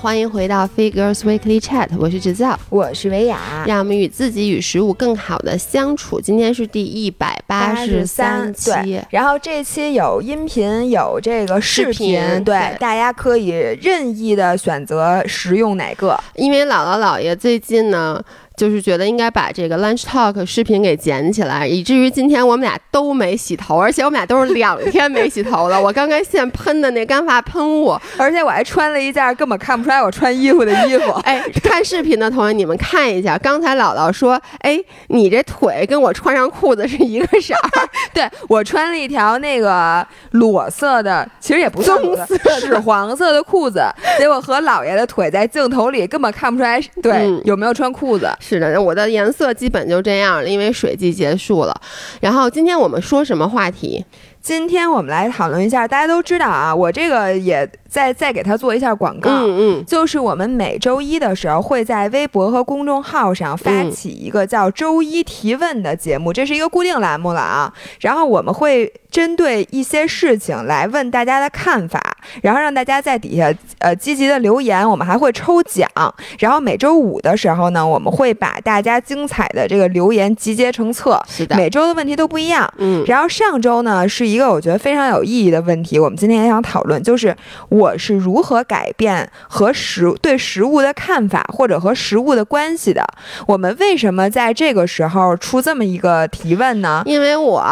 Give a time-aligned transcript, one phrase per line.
[0.00, 6.18] 欢迎回到 Figures Weekly Chat，我是制造，我是维雅，让我们与自己与食物更好的相处。
[6.18, 13.48] 今天是第一百八十三期，然后这期有音频，有这个视频，对，大家可以
[13.82, 16.18] 任意的选择食用哪个。
[16.34, 18.24] 因为姥姥姥爷最近呢。
[18.60, 25.80] 就是觉得应该把这个 lunch talk 视频给剪起来，以至于今天我们俩都没洗头，而且我们俩都是两天没洗头了。
[25.80, 31.10] 我刚刚现喷的那干发喷雾，而且我还穿了一件根本看不出来我穿衣服的衣服。
[31.24, 37.88] 哎，看视频的同学，你们看一下，刚才姥姥说，哎，你这腿跟我穿上裤子是一个色儿。
[38.12, 43.82] 对我穿了一条那个裸色的，其实也不棕色，是黄色的裤子。
[44.18, 48.28] 结果和姥爷的腿在镜头里根本看不出来，对，有没有穿裤子。
[48.58, 51.80] 是的，我的颜色基本就这样了，因为水季结束了。
[52.20, 54.04] 然后今天我们说什么话题？
[54.40, 67.72] 今天我们来讨论一下，大家都知道啊，我这个也再再给他做一下广告，嗯嗯，就是我们每周一的时候会在微博和公众号上发起一个叫“周一提问”的节目，这是一个固定栏目了啊。
[68.00, 72.00] 然后我们会针对一些事情来问大家的看法，
[72.42, 75.90] 然后让大家在底下呃积极的留言，我们还会抽奖。
[76.38, 83.02] 然后每周五的时候呢，我们会把大家精彩的这个留言集结成册，是的，每周的问题都不一样，嗯。
[83.06, 87.34] 然后上周呢是一个我觉得非常有意义的问题，我们今天也想讨论，就是
[87.68, 93.04] 我是如何改变和食对食物的看法，或者和食物的关系的。
[93.46, 97.02] 我们为什么在这个时候出这么一个提问呢？
[97.06, 97.64] 因为我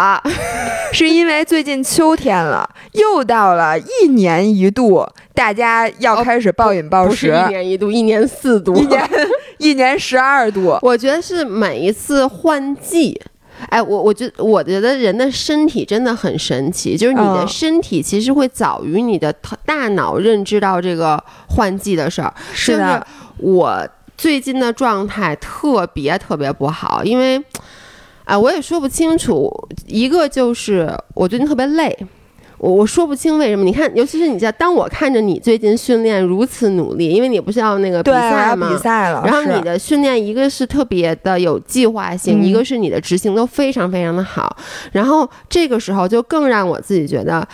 [0.92, 9.09] 是因为最近秋天了，又到了一年一度，大家要开始暴饮暴食，一年一度，一年四度，一年
[9.59, 10.79] 一年十二度。
[10.83, 13.20] 我觉得是每一次换季。
[13.69, 19.33] 哎，我我觉我觉得人的身体真的很神奇，就是你的身体其实会早于你的
[19.64, 22.33] 大脑认知到这个换季的事儿。
[22.52, 23.06] 是的，
[23.36, 23.86] 我
[24.17, 27.42] 最近的状态特别特别不好，因为，
[28.24, 29.52] 哎，我也说不清楚。
[29.86, 31.96] 一个就是我最近特别累。
[32.58, 38.69] 我我说不清为什么，你看，尤其是你在当我看着你最近训练如此努力，因为你不是要那个比赛吗？
[38.69, 39.23] 比赛了。
[39.24, 44.57] 然后你的训练一个是特别的有计划性，一个是你的执行都非常非常的好。
[44.91, 47.47] 然后这个时候就更让我自己觉得，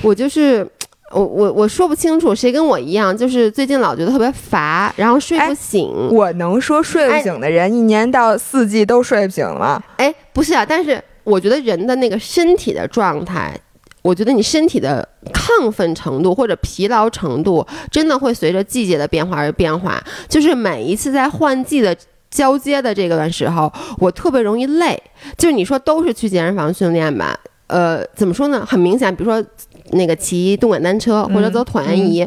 [0.00, 0.66] 我就是
[1.12, 6.08] 我我我说不清楚谁跟我一样，就是最近老觉得特别乏，然后睡不醒。
[6.10, 9.82] 我能说睡不醒的人，一年到四季都睡不醒吗？
[9.98, 13.54] 哎，不是啊，但是我觉得人的那个身体的状态。
[14.02, 20.02] 我觉得你身体的亢奋程度或者疲劳程度，真的会随着季节的变化而变化。
[20.28, 21.96] 就是每一次在换季的
[22.30, 25.02] 交接的这个时候，我特别容易累。
[25.36, 28.64] 就是你说都是去健身房训练吧，呃，怎么说呢？
[28.64, 29.44] 很明显，比如说
[29.90, 32.26] 那个骑动感单车或者走椭圆仪。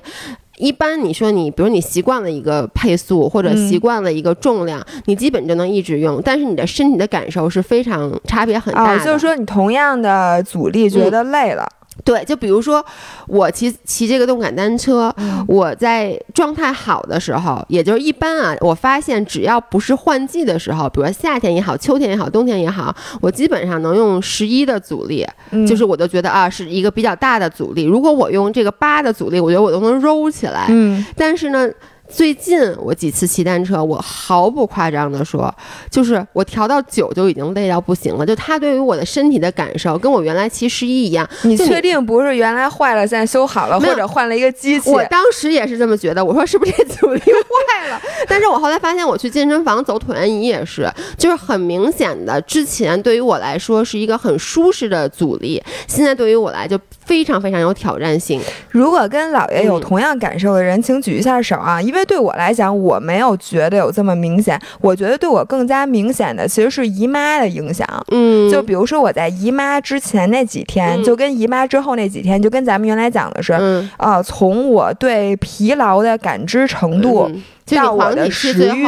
[0.62, 9.04] 一般你说你，比如你习惯了一个配速或者习惯了一个重量，你基本就能一直用，但是你的身体的感受是非常差别很大的。
[9.04, 11.68] 就是说你同样的阻力觉得累了。
[12.04, 12.84] 对，就比如说
[13.28, 15.14] 我骑骑这个动感单车，
[15.48, 25.26] 我在状态好的时候，也就是一般啊，我发现只要不是换季的时候，比如说夏天也好，秋天也好，冬天也好，我基本上能用十一的阻力，
[25.68, 27.84] 就是我都觉得啊是一个比较大的阻力。
[27.84, 30.66] 如果我用这个八的阻力，我觉得我都能揉起来。
[30.70, 31.70] 嗯，但是呢。
[32.12, 35.54] 最近我几次骑单车，我毫不夸张的说，
[35.90, 38.26] 就是我调到九就已经累到不行了。
[38.26, 41.28] 就它对于我的身体的感受，跟我原来骑十一一样。
[41.44, 44.92] 你确定不是原来坏了，现在修好了，或者换了一个机器？
[44.92, 46.24] 我当时也是这么觉得。
[46.24, 48.00] 我说是不是这阻力 坏了？
[48.28, 56.78] 但是我后来发现，我去健身房走椭圆仪也是，就是很明显的，之前对于我来说是一个很舒适的阻力，现在对于我来就
[57.12, 58.40] 非常非常有挑战性。
[58.70, 62.06] 如果跟姥爷有同样感受的人，请举一下手啊，因为。
[62.12, 64.60] 对我来讲，我没有觉得有这么明显。
[64.82, 67.88] 我觉得对我更加明显的其实是姨妈的影响。
[68.12, 73.54] 嗯，就比如说我在姨妈之前那几天，就跟姨妈之后那几天，就跟咱们原来讲的是，
[73.96, 77.32] 啊，从我对疲劳的感知程度
[77.68, 78.86] 到我的食欲，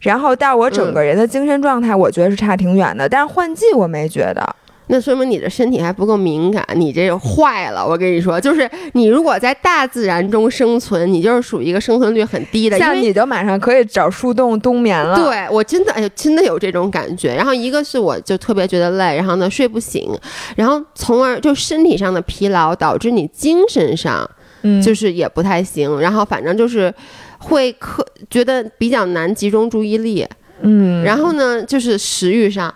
[0.00, 3.08] 然后到我整个人的精神状态，我觉得是差挺远的。
[3.08, 4.56] 但是换季我没觉得。
[4.88, 7.86] 那说明你的身体还不够敏感，你这坏了。
[7.86, 12.78] 我跟你说，就是你如果在大自然中生存，你就是属于一个生存率很低的。
[12.78, 15.16] 像你就马上可以找树洞冬眠了。
[15.16, 17.34] 对我真的，哎呦，真的有这种感觉。
[17.34, 20.10] 然后一个是我就特别觉得累，然后呢睡不醒，
[20.56, 24.28] 然后从而就身体上的疲劳导致你精神上，
[24.62, 25.98] 嗯，就是也不太行。
[25.98, 26.92] 然后反正就是
[27.38, 30.26] 会可觉得比较难集中注意力。
[30.66, 32.72] 嗯，然后呢，就是食欲上，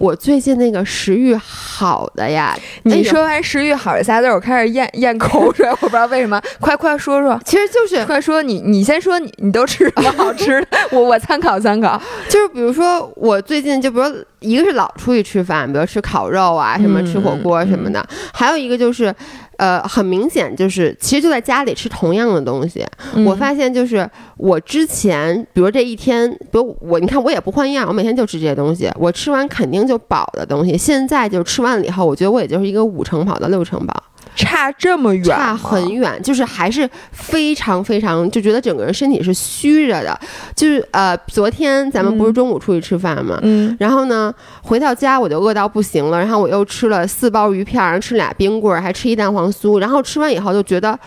[0.00, 2.56] 我最近那个食欲好的呀。
[2.84, 6.40] 你说完食欲好这仨字，我开始咽咽口水，我不知道为什么。
[6.58, 12.00] 快快说说，其实就是快说你你先说你你都吃什么好吃的，我我参考参考。
[12.30, 14.04] 就是比如说我最近就比如
[14.38, 18.02] 一个是老出去吃饭，比如吃烤肉啊，什么吃火锅什么的，
[18.32, 19.14] 还有一个就是。
[19.60, 22.82] 呃，很明显就是，其实就在家里吃同样的东西。
[23.26, 24.08] 我发现就是
[24.38, 30.78] 我之前，比如这一天，比如我，你看我也不换样，我每天就吃这些东西，我吃完肯定就饱的东西。
[30.78, 34.02] 现在就吃完了以后，我觉得我也就是一个五成饱到六成饱。
[34.36, 40.18] 差这么远，差很远，就是还是非常非常就觉得整个人身体是虚着的。
[40.54, 44.32] 就是呃，昨天咱们不是中午出去吃饭嘛，嗯，然后呢
[44.62, 50.98] 回到家我就饿到不行了，然后我又吃了四包鱼片，然后吃俩冰棍儿，还吃一蛋黄酥，然后吃完以后就觉得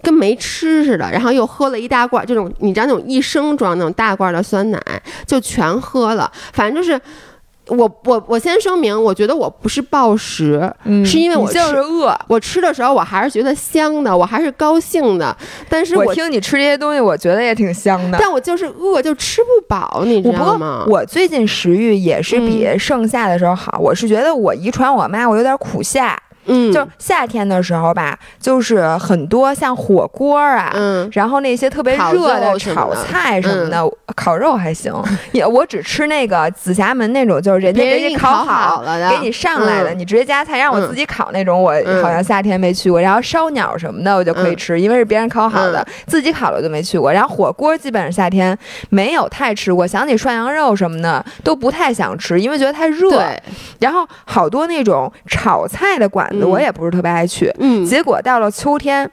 [0.00, 4.80] 跟没吃似的，然后又喝了一大罐这种你知道那种一升装那种大罐的酸奶，
[5.26, 6.98] 就全喝了，反正就是。
[7.68, 10.70] 我我我先声明，我觉得我不是暴食，
[11.04, 12.14] 是因为我就是饿。
[12.28, 15.34] 我吃的时候，我还是觉得香的，我还是高兴的。
[15.68, 18.18] 但是我听你吃这些东西，我觉得也挺香的。
[18.20, 20.84] 但我就是饿，就吃不饱，你知道吗？
[20.88, 23.78] 我最近食欲也是比盛夏的时候好。
[23.80, 26.20] 我是觉得我遗传我妈，我有点苦夏。
[26.46, 33.82] 嗯，就夏天的时候吧，就是很多像火锅啊，嗯，然后那些特别热的炒菜什么的，
[34.14, 34.92] 烤肉还行。
[35.32, 43.00] 也我只吃那个紫霞门那种，就是人家给你烤好了的，给你上来的，你直接加菜，让我自己烤那种，我好像夏天没去过。
[43.00, 47.12] 然后烧鸟什么的，我就可以吃，因为是别人烤好的，自己烤了就没去过。
[47.12, 48.56] 然后火锅基本上夏天
[48.90, 53.24] 没有太吃过，想起涮羊肉什么的都不太想吃，因为觉得太热。
[53.80, 56.28] 然后好多那种炒菜的馆。
[56.42, 59.10] 我也不是特别爱去，嗯，结果到了秋天，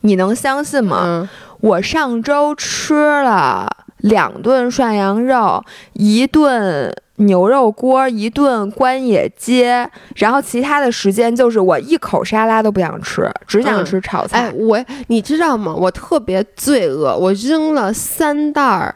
[0.00, 1.28] 你能相信吗？
[1.60, 3.68] 我上周吃了
[3.98, 14.40] 两顿涮羊肉，一顿牛肉锅，一顿关野街，然后其他的时间就是我一口沙拉都不想吃，只想吃炒菜。
[14.40, 15.74] 哎，我你知道吗？
[15.74, 18.94] 我特别罪恶，我扔了三袋儿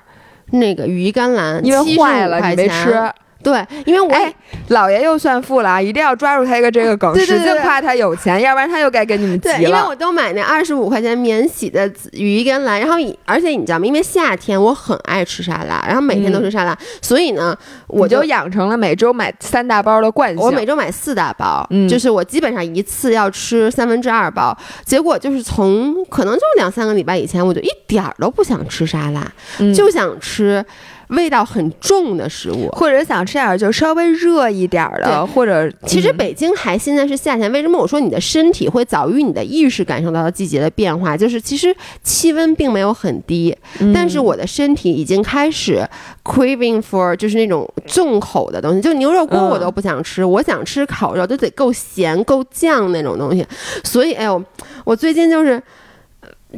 [0.50, 3.10] 那个羽衣甘蓝，因为坏了你没吃。
[3.42, 4.14] 对，因为我
[4.68, 5.80] 老爷又算富了啊！
[5.80, 9.60] 一定要抓住他一个这个梗，使劲夸他有钱，要不然他又该跟你们急了。
[9.60, 13.86] 因为我都买那二十五块钱免洗的羽衣甘蓝，然后而且你知道吗？
[13.86, 17.56] 因为夏天我很爱吃沙拉，然后每天都吃沙拉，所以呢，
[17.86, 20.44] 我就养成了每周买三大包的惯性。
[20.44, 24.56] 我每周买四大包，就是我基本上一次要吃三分之二包。
[24.84, 29.26] 结果就是从可能就两三个礼拜以前，我就一点儿都不想吃沙拉，
[29.74, 30.62] 就想吃。
[31.10, 41.16] 味道很重的食物，或者想吃点就稍微热一点的，或者其实北京还现在是夏天，为什么我说你的身体会早于你的意识感受到季节的变化？
[41.16, 43.56] 就是其实气温并没有很低，
[43.92, 45.86] 但是我的身体已经开始
[46.24, 53.46] craving for 就是那种重口的东西，就牛肉锅我都不想吃，我想吃烤肉都得够咸够酱那种东西，
[53.84, 54.42] 所以哎呦，
[54.84, 55.62] 我最近就是。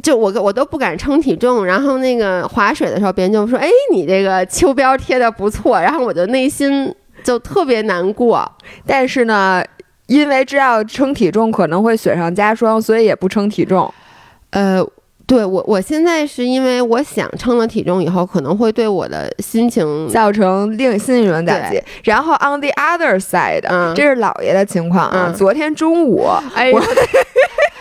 [0.01, 6.93] 就我我都不敢称体重，然后那个划水的时候，别人就说：“哎，你这个秋膘贴的不错。”然后我就内心
[7.23, 8.51] 就特别难过。
[8.87, 9.63] 但是呢，
[10.07, 13.93] 因为知道称体重可能会雪上加霜，所以也不称体重。
[14.49, 14.83] 呃，
[15.27, 21.81] 对我我现在是因为我想称了体重以后，可能会对我的心情造成另新一轮打击。
[22.03, 23.61] 然后 on the other side，
[23.93, 25.31] 这是姥爷的情况啊。
[25.35, 26.81] 昨天中午，哎呦。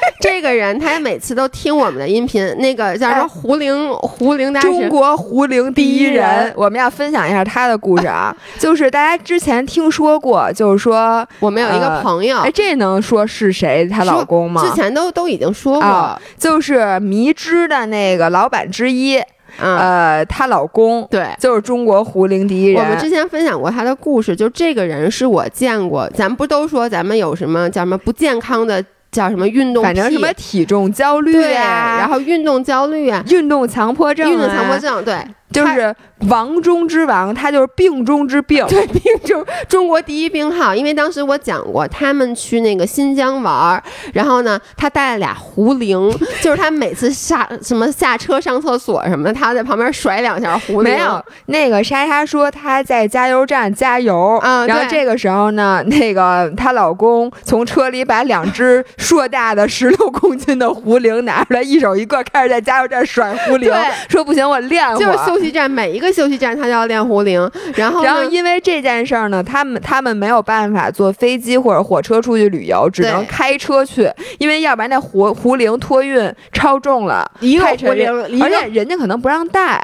[0.21, 8.35] 这个人他每次都听我们的音频，那个叫什么胡灵胡灵大神，中国胡灵第一人， 我们要分享一下他的故事啊。
[8.59, 13.89] 就是大家之前听说过，就是说我们有一个朋友，哎，这能说是谁？
[13.89, 14.63] 她老公吗？
[14.63, 19.21] 之前都都已经说过，就是迷之的那个老板之一，
[19.59, 22.83] 呃，她老公对，就是中国胡灵第一人。
[22.83, 28.85] 我们之前分享过他的故事，就这个人是我见过，咱们不都说咱们有什么叫什么不健康的？
[29.13, 29.85] 叫什么运动？
[29.85, 35.15] 反正什么体重焦虑啊，然后运动焦虑啊，运动强迫症，运动强迫症，对。
[35.53, 35.95] 就是
[36.29, 40.75] 王中之王，他就是病中之病，对，病中中国第一病号。
[40.75, 43.83] 因为当时我讲过，他们去那个新疆玩，
[44.15, 50.93] 然后呢，他带了俩壶铃， 就是他每次下什么下车上厕所什么的，他在旁边甩两下壶铃。
[50.93, 63.73] 没有，那个莎莎说她在加油站加油，嗯，然后这个时候呢，那个她老公从车里把两只硕大的十六公斤的壶铃拿出来，一手一个，开始在加油站甩壶铃，
[64.09, 65.05] 说不行，我练会。
[65.27, 67.51] 休息站每一个休息站，他都要练壶铃。
[67.75, 78.09] 然后，然后因为这件事儿呢，他们他们没有办法坐飞机或者火车出去旅游，只能开车去，因为要不然那壶壶铃托运超重了，一个壶铃，
[78.43, 79.83] 而且人家可能不让带。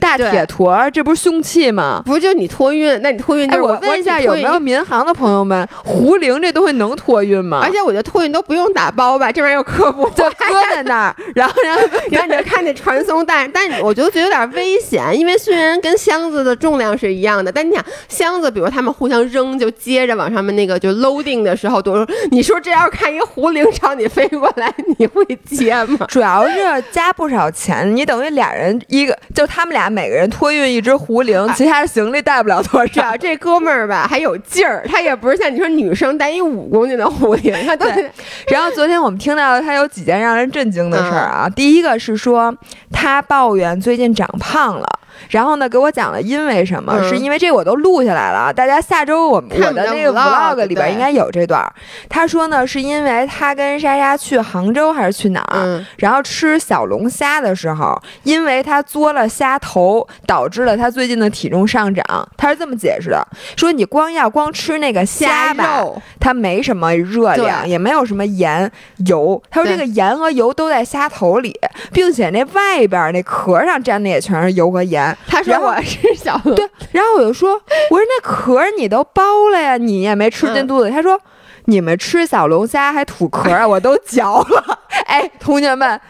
[0.00, 2.02] 大铁坨，这不是凶器吗？
[2.04, 7.60] 不是，就你托运，那你托运就是我问一下，有没有民航的朋友们，胡铃这东西能托运吗？
[7.62, 26.06] 而且我觉得托运都不用打包吧，这玩意儿有科普， 就搁在那儿， 然后然后然后你就看那传送带，但我觉得觉得有点危险，因为虽然跟箱子的重量是一样的，但你想箱子，比如他们互相扔，就接着往上面那个就 loading 的时候，多你说这要看一个胡铃朝你飞过来，你会接吗？
[26.08, 33.16] 主要是加不少钱，你等于俩人一个，就他们俩每个人托运一只壶铃，其他的行李带不了多少。
[33.16, 37.86] 这哥们儿吧还有劲儿，他也不是像你说女生带一五公斤的壶铃，他都。
[38.48, 42.54] 然后昨天我们听到了他有几件让人震惊的事儿啊，第一个是说
[42.92, 44.86] 他抱怨最近长胖了。
[45.30, 47.02] 然后呢，给我讲了因为什么？
[47.08, 51.64] 是因为这我都录下来了，大家下周我我的那个 vlog 里边应该有这段。
[52.08, 62.04] 他说呢，是因为他跟莎莎去杭州还是去哪儿，然后吃小龙虾的时候，因为他嘬了虾头，导致了他最近的体重上涨。
[62.36, 68.70] 他是这么解释的：说你光要光吃那个虾肉，它没什么热量，也没有什么盐
[69.06, 69.42] 油。
[69.50, 71.58] 他说这个盐和油都在虾头里，
[71.92, 75.03] 并且那外边那壳上沾的也全是油和盐。
[75.26, 77.54] 他说我是小龙，对，然后我就说，
[77.90, 80.90] 我说那壳你都剥了呀，你也没吃进肚子。
[80.90, 81.20] 他说，
[81.64, 83.66] 你们吃小龙虾还吐壳啊？
[83.66, 84.78] 我都嚼了。
[85.06, 86.00] 哎，同学们。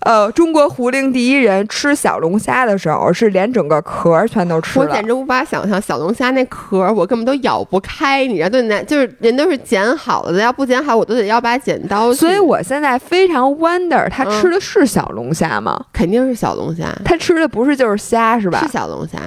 [0.00, 8.26] 呃，中国胡铃第一人吃小龙虾的时候是连整个壳全都吃了，我简直无法想象小龙虾那壳，我根本都咬不开。
[8.26, 12.14] 你知道，对那就是人都是剪好了的，要不剪好我都得要把剪刀。
[12.14, 15.84] 所以我现在非常 wonder，他吃的是小龙虾吗？
[15.92, 18.58] 肯定是小龙虾，他吃的不是就是虾是吧？
[18.60, 19.18] 是小龙虾，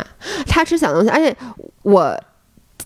[0.47, 1.35] 他吃小龙虾，而且
[1.83, 2.19] 我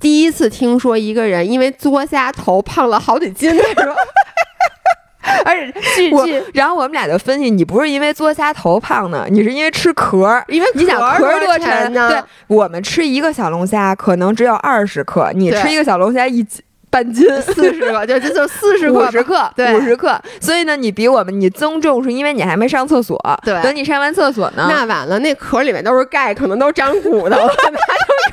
[0.01, 3.96] 第一次听说一个人因为嘬虾头胖了好几斤，是吧？
[5.46, 5.55] 而
[5.96, 12.10] 且我，然后我们俩就分析，你不是因为嘬虾头胖的，你是因为吃壳，因为你想壳多沉呢？
[12.10, 16.46] 对，我们吃一个小龙虾可能只有二十克，你吃一个小龙虾一
[16.89, 20.19] 半斤四十克，就就就四十 五十克，对，五十克。
[20.39, 27.77] 所以呢，你比我们你增重是因为你还没上厕所，对，等你上完厕所呢，那晚了，那壳里面都是钙，可能都长骨头了， 它就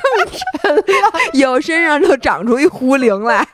[0.01, 0.83] 更沉了，
[1.33, 3.45] 有身上就长出一壶铃来。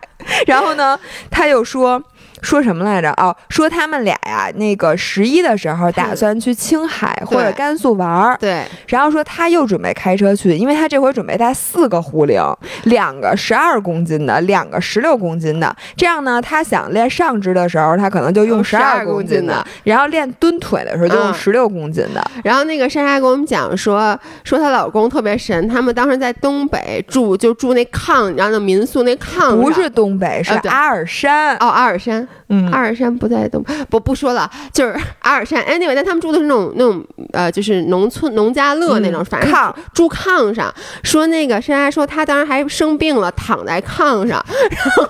[0.45, 2.01] 然后呢，他又说。
[2.41, 3.12] 说什么来着？
[3.17, 8.38] 哦，说他们俩呀，那个十一的时候打算去青海或者甘肃玩儿。
[8.39, 8.63] 对。
[8.88, 12.41] 然后说他又准备开车去，因为他这回准备带四个壶铃，
[12.83, 15.74] 两个十二公斤的，两个十六公斤的。
[15.95, 22.21] 这样呢，他想练上肢的时候，他可能就用十二公斤的；然后练蹲腿的时候就用十六公斤的。
[22.43, 29.55] 然后那个莎莎跟我们讲说，说她老公特别神，他们当时在东北住，就住那炕，然后那民宿那炕。
[29.62, 31.55] 不是东北，是阿尔山。
[31.57, 32.27] 哦，阿尔山。
[32.50, 35.63] 嗯，阿尔山不在东，不不说了，就是阿尔山。
[35.65, 40.73] Anyway，但他们住的是那种那种呃，就是农村农家乐那种，反正炕住炕上。
[41.03, 45.07] 说那个珊珊说她当时还生病了，躺在炕上， 然后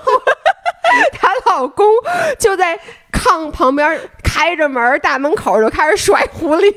[1.13, 1.85] 她老公
[2.39, 2.79] 就在
[3.11, 6.73] 炕旁边开着门，大门口就开始甩壶铃。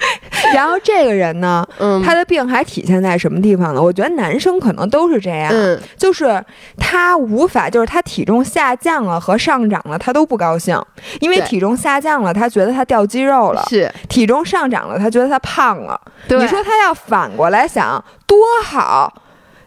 [0.54, 1.66] 然后这个人呢，
[2.04, 3.82] 他的病还体现在什么地方呢？
[3.82, 5.50] 我觉得男生可能都是这样，
[5.96, 6.42] 就是
[6.76, 10.80] 他无法，就是他体重下降了和上涨了，他都不高兴，
[11.20, 16.00] 因为体重下降了，他觉得他掉肌肉了；是体重上涨了，他觉得他胖了。
[16.40, 19.12] 你说他要反过来想，多好。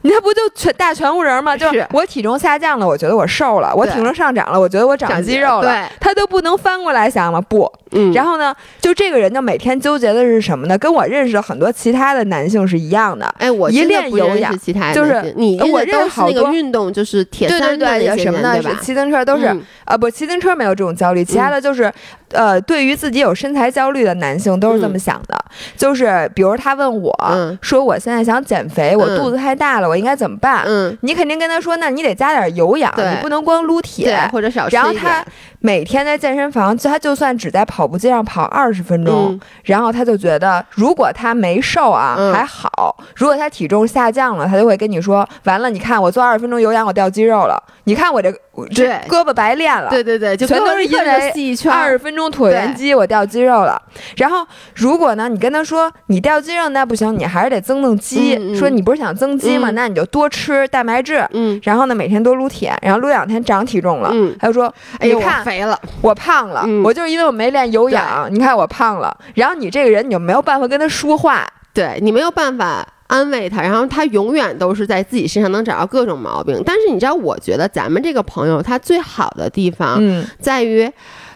[0.04, 1.56] 你那不就全大全乎人吗？
[1.56, 5.62] 就是我体重下降了，我觉得我瘦了；我体重上涨了，我觉得我长肌肉了。
[5.62, 7.40] 对，他都不能翻过来想吗？
[7.40, 8.12] 不，嗯。
[8.14, 10.78] 然后呢，就这个人就每天纠结的是什么呢？
[10.78, 13.26] 跟我认识的很多其他的男性是一样的。
[13.38, 18.72] 哎，我一练有氧，其他就是你我认识那个运动，就是铁三的那些人，对吧？
[18.82, 19.56] 骑自行车都是
[19.86, 21.92] 啊，不，骑自行车没有这种焦虑，其他的就是。
[22.34, 25.38] 呃，对于自己有身材焦虑的男性都是这么想的，
[25.76, 27.14] 就是比如他问我
[27.62, 35.24] 说：“我现在想减肥，我肚子太大了，我应该怎么办？”嗯，你肯定跟他说：“那你得加点有氧，你不能光撸铁或者少吃然后他
[35.60, 47.62] 每天在健身房，他就算只在跑步机上跑二十分钟，然后他就觉得，如果他没瘦啊还好，如果他体重下降了，他就会跟你说：“完了，你看我做二十分钟有氧，我掉肌肉了。
[47.86, 48.32] 你看我这
[48.74, 51.34] 这胳膊白练了。”对对对，就全都是因为
[51.70, 52.21] 二十分钟。
[52.30, 53.82] 椭圆机，我掉肌肉了。
[54.18, 58.56] 然后，如果呢，你跟他说你掉肌肉那不行，你还是得增增肌。
[58.56, 59.72] 说你不是想增肌吗？
[59.72, 61.26] 那你就多吃蛋白质。
[61.32, 61.60] 嗯。
[61.64, 64.10] 然后呢，每天多撸铁，然后撸两天长体重了。
[64.14, 64.36] 嗯。
[64.40, 68.28] 他就说：“哎呦，我肥了，我胖了，我就是因为我没练有氧。
[68.30, 69.18] 你看我胖了。
[69.36, 71.48] 然后你这个人，你就没有办法跟他说话。
[71.74, 76.62] 对你没有办法安慰他，然后他永远都是在自己身上能找到各种毛病。
[76.66, 80.02] 但是你知道，我觉得咱们这个朋友他最好的地方，
[80.38, 80.92] 在于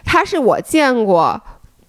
[0.06, 1.38] 他是我见过。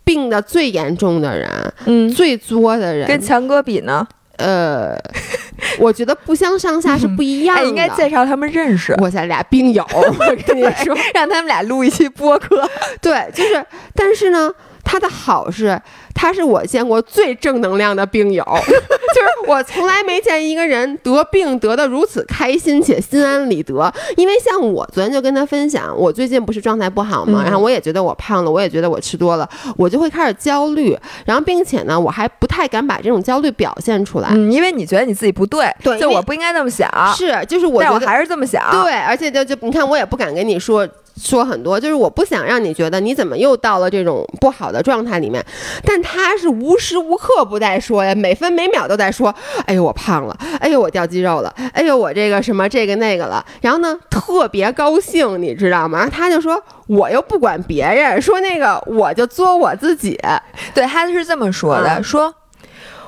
[0.04, 4.08] 病的最严重的人，嗯，最作的人，跟强哥比呢？
[4.38, 4.98] 呃，
[5.80, 7.64] 我觉得不相上下是不一样的。
[7.68, 8.96] 应该介绍他们认识。
[9.02, 12.66] 我咱俩病友， 我跟你说，让他们俩录一期播客。
[13.02, 14.50] 对，就是，但是呢。
[14.90, 15.78] 他的好是，
[16.20, 23.94] 他是我见过最正能量的病友， 就是我从来没见一个人得病得的如此开心且心安理得。
[24.16, 29.48] 因为像我昨天就跟他分享，我最近不是状态不好嘛，然后我也觉得我胖了，我也觉得我吃多了，
[29.78, 40.88] 我就会开始焦虑，然后并且呢，我还不太敢把这种焦虑表现出来，因为你觉得你自己不对，对，就我不应该这么想，是，就是我，但我还是这么想，对，而且就就你看，我也不敢跟你说。
[41.20, 45.44] 说很多，就是我不想让你觉得你怎么又到了这种不好的状态里面，
[45.84, 49.34] 但他是无时无刻不在说呀，每分每秒都在说，
[49.66, 56.08] 哎呦我胖了，哎呦我掉肌肉了，哎呦我这个什么这个那个了，然后呢特别高兴，你知道吗？
[56.08, 60.20] 他就说我又不管别人，说那个我就作我自己，
[60.74, 62.34] 对，他是这么说的，说。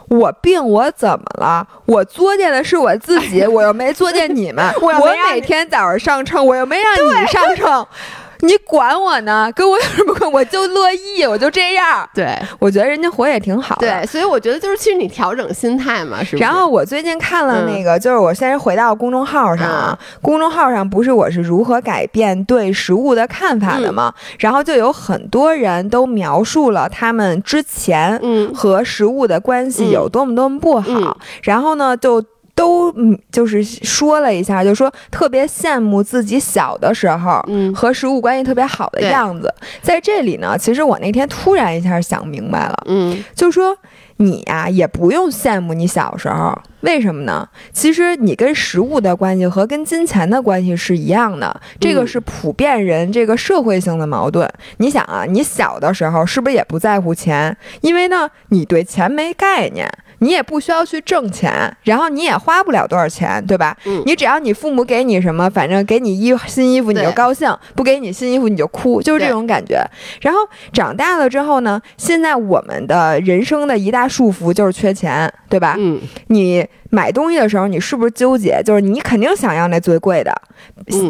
[0.10, 1.68] 我病，我怎么了？
[1.86, 4.66] 我作践的是我自己，我又没作践你们。
[4.82, 4.92] 我
[5.32, 7.88] 每天早上上秤，我又没让你上秤。
[8.41, 9.51] 你管我呢？
[9.55, 10.31] 跟我有什么关？
[10.31, 12.08] 我就乐意，我就这样。
[12.15, 13.88] 对，我觉得人家活也挺好的。
[13.88, 16.38] 对，所以我觉得就是其实你调整心态嘛，是。
[16.38, 24.13] 然后我最近看了那个，就是我先回到公众号上啊，公众号上不是我是如何改变对食物的看法的吗？
[24.39, 28.19] 然后就有很多人都描述了他们之前
[28.53, 32.24] 和食物的关系有多么多么不好，然后呢就。
[32.60, 39.54] 都嗯，就是说了一下，就说特别羡慕自己小的时候，嗯，和食物关系特别好的样子。
[39.82, 43.78] 在这里呢，其实我那天突然一下想明白了，嗯，就说
[44.18, 47.48] 你呀也不用羡慕你小时候，为什么呢？
[47.72, 54.46] 其实你跟食物的关系和跟金钱的关系是一样的，这个是普遍人这个社会性的矛盾。
[54.80, 57.56] 你想啊，你小的时候是不是也不在乎钱？
[57.80, 59.89] 因为呢，你对钱没概念。
[60.19, 61.51] 你也不需要去挣钱，
[61.83, 63.75] 然后你也花不了多少钱，对吧？
[63.85, 69.82] 嗯，你只要你父母给你什么，反正给你衣新衣服你就高兴，不给你新衣服你就哭，就是这种感觉。
[70.21, 70.39] 然后
[70.71, 75.75] 长大了之后呢，现在我们的人生的一大束缚就是缺钱，对吧？
[75.77, 76.65] 嗯，你。
[76.89, 78.62] 买东西的时候，你是不是纠结？
[78.65, 80.34] 就是你肯定想要那最贵的、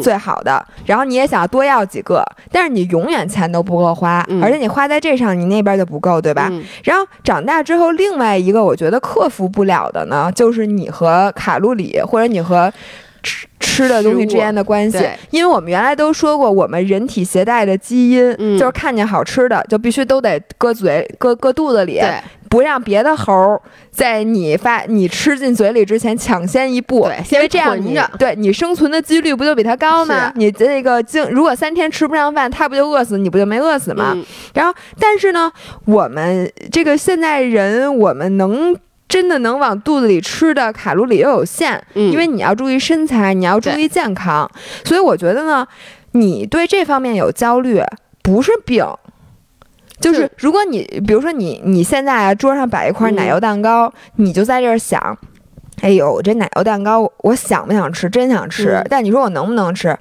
[0.02, 6.52] 最好的，然后你也想多要几个，但是你永远钱都不够花，而且你花在这上，你那边就不够，对吧？
[6.84, 12.70] 然后长大之后，另外一个我觉得克服不了的呢，就是你和卡路里或者你和
[13.22, 14.98] 吃吃的东西之间的关系，
[15.30, 22.00] 因为我们原来都说过，我们人体携带的基因就是看见好吃的就必须都得搁嘴、搁搁肚子里。
[22.50, 30.32] 不让别的猴儿在你发你吃进嘴里之前抢先一步，因为这样你对你生存的几率不就比它高吗？
[30.34, 34.16] 你这个经如果三天吃不上饭，它不就饿死，你不就没饿死吗？
[34.52, 35.50] 然后，但是呢，
[35.84, 38.76] 我们这个现在人，我们能
[39.08, 44.50] 真的能往肚子里吃的卡路里又有限，因为你要注意身材，你要注意健康，
[44.84, 45.64] 所以我觉得呢，
[46.12, 47.80] 你对这方面有焦虑
[48.22, 48.84] 不是病。
[50.00, 55.16] 就是如果你比如说你你现在啊桌上摆一块奶油蛋糕，你就在这儿想，
[55.82, 58.08] 哎呦这奶油蛋糕我想不想吃？
[58.08, 59.96] 真想吃，但你说我能不能吃？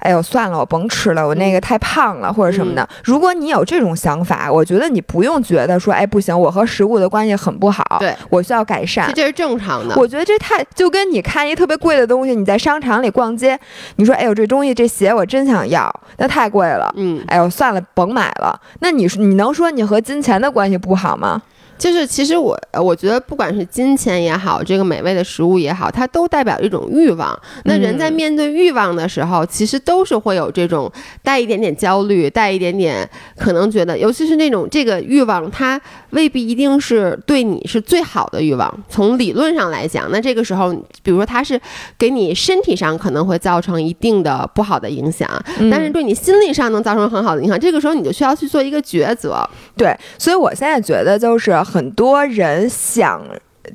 [0.00, 2.88] 哎呦，算了，我甭吃了，我那个太胖了或者什么的。
[3.04, 9.94] 如果你有这种想法，我觉得你不用觉得说，哎，不行，我和食物的关系很不好，对我需要改善，这是正常的。
[9.96, 13.58] 我觉得这太就跟你看一特别贵的东西，你在商场里逛街，
[13.96, 18.60] 你说，哎呦，这东西这鞋我真想要，那太贵了，嗯，哎呦，算了，甭买了。
[18.80, 21.42] 那你说，你能说你和金钱的关系不好吗？
[21.78, 27.38] 就是其实我我觉得不管是金钱也好，这个美味的食物也好，它都代表一种欲望。
[27.64, 30.90] 那人在面对欲望的时候，其实都是会有这种
[31.22, 38.84] 带一点点焦虑，带一点点可能觉得，尤其是那种这个欲望，它未必一定是对你是最好的欲望。
[38.88, 40.72] 从理论上来讲，那这个时候，
[41.04, 41.60] 比如说它是
[41.96, 45.28] 给你身体上可能会造成一定的不好的影响，
[45.70, 47.58] 但是对你心理上能造成很好的影响。
[47.58, 49.48] 这个时候你就需要去做一个抉择。
[49.76, 51.56] 对，所以我现在觉得就是。
[51.70, 53.22] 很多人想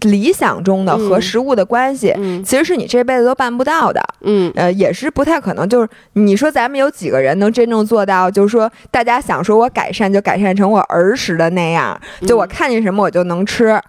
[0.01, 2.11] 理想中的和食物的关系，
[2.43, 4.01] 其实是你这辈子都办不到的。
[4.21, 5.69] 嗯，呃，也是不太可能。
[5.69, 8.31] 就是你说咱们有几个人能真正做到？
[8.31, 13.79] 就是说，大家想说我改善就改善成我儿时的那样，就我看见什么我就能吃，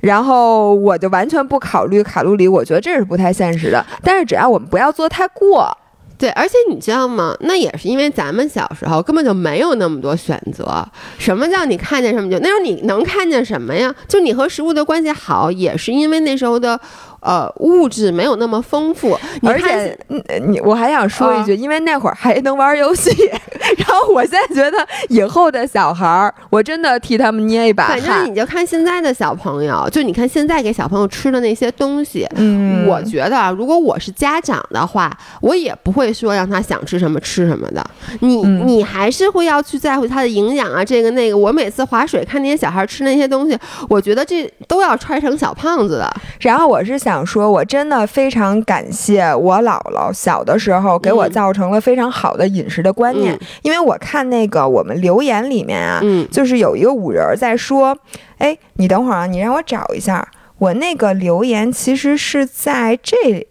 [0.00, 2.46] 然后我就完全不考虑卡路里。
[2.46, 3.84] 我觉得这是不太现实的。
[4.02, 5.76] 但是只要我们不要做太过。
[6.18, 7.36] 对，而且你知道吗？
[7.40, 10.84] 那也是因为咱们小时候根本就没有那么多选择。
[11.16, 12.36] 什么叫你看见什么就？
[12.40, 13.94] 那时候你能看见什么呀？
[14.08, 16.78] 就你和食物的关系好，也是因为那时候的
[17.20, 23.10] 呃物质没有那么丰富，而且嗯你我还想说一句，因为那会儿还能玩游戏，
[23.76, 24.78] 然后我现在觉得
[25.08, 28.30] 以后的小孩儿，我真的替他们捏一把反正。
[28.30, 37.84] 你就看现在的小朋友，就你看现在给小朋友吃的那些东西，嗯，我觉得啊，如果我是家长的话，我也不会说让他想吃什么吃什么的。
[38.20, 41.38] 你、嗯你还是会要去在乎他的营养啊，这个那个。
[41.38, 43.56] 我每次划水看那些小孩吃那些东西，
[43.88, 46.12] 我觉得这都要揣成小胖子的。
[46.40, 57.96] 然后我是想说，我真的非常感谢我姥姥小的时候给我嗯造成了非常好的饮食的观念，嗯因为我看那个我们留言里面啊，嗯就是有一个五人儿在说，
[58.38, 60.26] 哎，你等会儿啊，你让我找一下，
[60.58, 63.46] 我那个留言其实是在这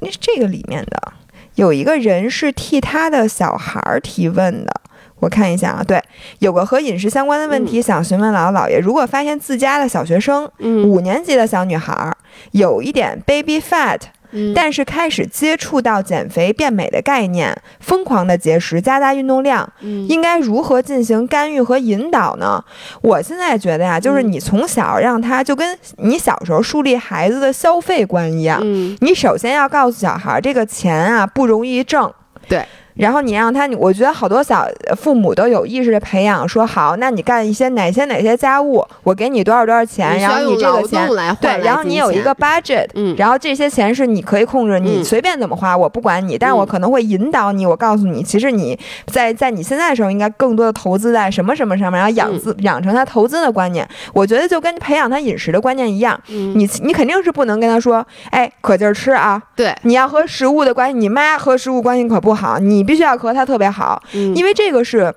[0.00, 1.12] 那这个里面的，
[1.54, 4.81] 有一个人是替他的小孩儿提问的。
[5.22, 6.02] 我看一下啊，对，
[6.40, 12.12] 有个和饮食相关的问题想询问姥姥姥爷，如果发现自家的小学生嗯五年级的小女孩儿
[12.50, 14.00] 有一点 baby fat，
[14.32, 22.60] 嗯但是开始接触到减肥变美的概念，疯狂的节食，加大运动量，嗯应该如何进行干预和引导呢？
[23.00, 32.12] 我现在觉得呀，就是嗯你从小让他就跟你小时候树立孩子的消费观一样，嗯你首先要告诉小孩，这个钱啊不容易挣。
[32.48, 32.66] 对。
[32.94, 41.08] 然后你让他，我觉得好多小父母都有意识的培养，说好，那你干一些哪些哪些家务，我给你多少多少钱，然后你这个钱
[41.40, 43.14] 对，然后你有一个 budget，嗯。
[43.16, 45.04] 然后这些钱是你可以控制，你嗯。
[45.04, 52.38] 随便怎么花，我不管你，但是我嗯可能会引导你，我告诉你，其实你在在你现在的时候，应该更多的投资在什么什么上面，然后养嗯。
[52.38, 53.88] 资、养成他投资的观念。
[54.12, 56.52] 我觉得就跟培养他饮食的观念一样，嗯。
[56.58, 65.14] 你你肯定是不能跟他说，哎，可劲儿吃啊，对，你要和食物的关系，你妈和食物关系可不好，你必须要和他特别好，嗯因为这个是。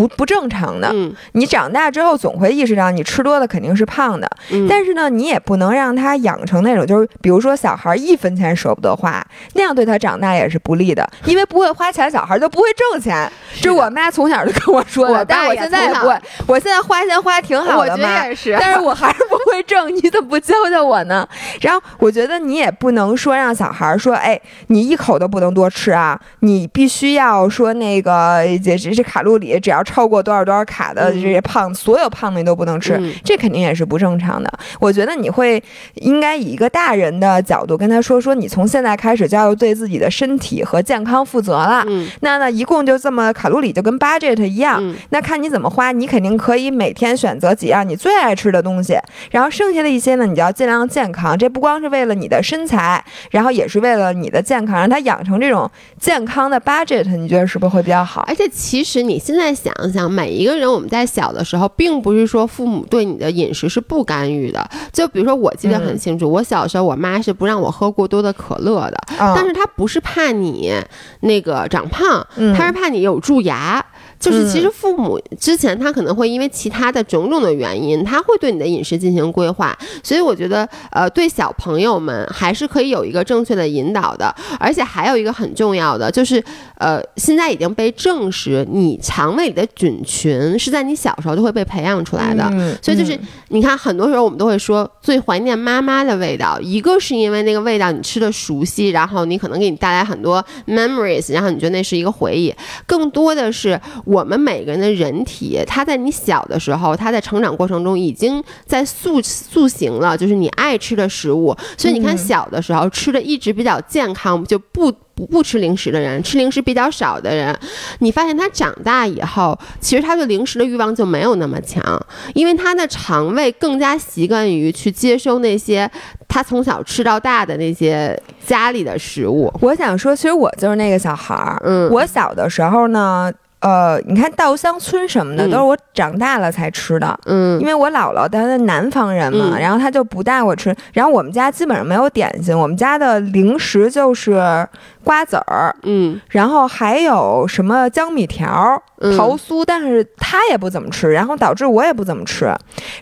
[0.00, 4.28] 不不正常的，嗯你长大之后总会意识到，你吃多了肯定是胖的。
[4.50, 9.22] 嗯但是呢，你也不能让他养成那种，就是比如说小孩一分钱舍不得花，
[9.54, 11.08] 那样对他长大也是不利的。
[11.26, 13.30] 因为不会花钱，小孩就不会挣钱。
[13.52, 16.16] 是这我妈从小就跟我说的，但我现在也不会。
[16.46, 21.28] 我现在花钱花挺好的嘛是，但是我还是不会挣，你怎么不教教我呢？
[21.60, 34.48] 然后我觉得你也不能说让小孩说，哎，你一口都不能多吃啊，你必须要说那个这这这卡路里只要超过多少多少卡的嗯这些胖，所有胖的你都不能吃，嗯这肯定也是不正常的。
[34.78, 35.60] 我觉得你会
[35.94, 41.84] 应该以一个大人的角度跟他说，说你从现在开始就要对自己的身体和健康负责了。
[41.88, 48.96] 嗯那呢，一共就这么卡路里就跟 budget 一样，嗯那看你怎么花，你肯定可以每天选择几样你最爱吃的东西，
[49.30, 51.36] 然后剩下的一些呢，你就要尽量健康。
[51.36, 58.24] 这不光是为了你的身材，然后也是为了你的健康，让他养成这种健康的 budget，你觉得是不是会比较好？
[58.28, 64.68] 而且其实你现在想想想，每一个人我们在小的时候，并不是说父母对你的饮食是不干预的。
[64.92, 70.72] 就比如说，我记得很嗯清楚，我小时候我妈是不让我喝过多的可乐的，嗯但是她不是怕你
[71.20, 73.84] 那个长胖，嗯她是怕你有蛀牙。
[74.20, 86.42] 就是其实父母之前他可能会因为其他的种种的原因，他会对你的饮食进行规划，所以我觉得呃对小朋友们还是可以有一个正确的引导的，而且还有一个很重要的就是
[86.76, 92.76] 呃现在已经被证实，你肠胃里的菌群是在你小时候就会被培养出来的，嗯。
[92.82, 93.20] 所以就是嗯。
[93.52, 102.54] 你看，很多时候我们都会说最怀念妈妈的味道，一个是因为那个味道你吃的熟悉，然后你可能给你带来很多 memories，然后你觉得那是一个回忆。
[102.86, 111.56] 更多的是我们每个人的人体，它在你小的时候，它在成长过程中已经在塑塑形了，就是你爱吃的食物。
[111.78, 114.92] 所以你看，嗯小的时候吃的一直比较健康，就不。
[115.12, 117.54] 不不吃零食的人，吃零食比较少的人，
[117.98, 121.84] 你发现他长大以后，其实他对零食的欲望就没有那么强，
[122.32, 125.90] 因为他的肠胃更加习惯于去接收那些
[126.26, 129.52] 他从小吃到大的那些家里的食物。
[129.60, 131.60] 我想说，其实我就是那个小孩儿。
[131.66, 137.18] 嗯，我小的时候呢，呃，你看稻香村什么的，嗯都是我长大了才吃的。
[137.26, 140.74] 嗯因为我姥姥她是南方人嘛，嗯然后她就不带我吃。
[140.94, 144.66] 然后我们家基本上没有点心，我们家的零食就是
[145.04, 152.50] 瓜子儿，嗯然后还有什么江米条、嗯桃酥，但是她也不怎么吃，然后导致我也不怎么吃。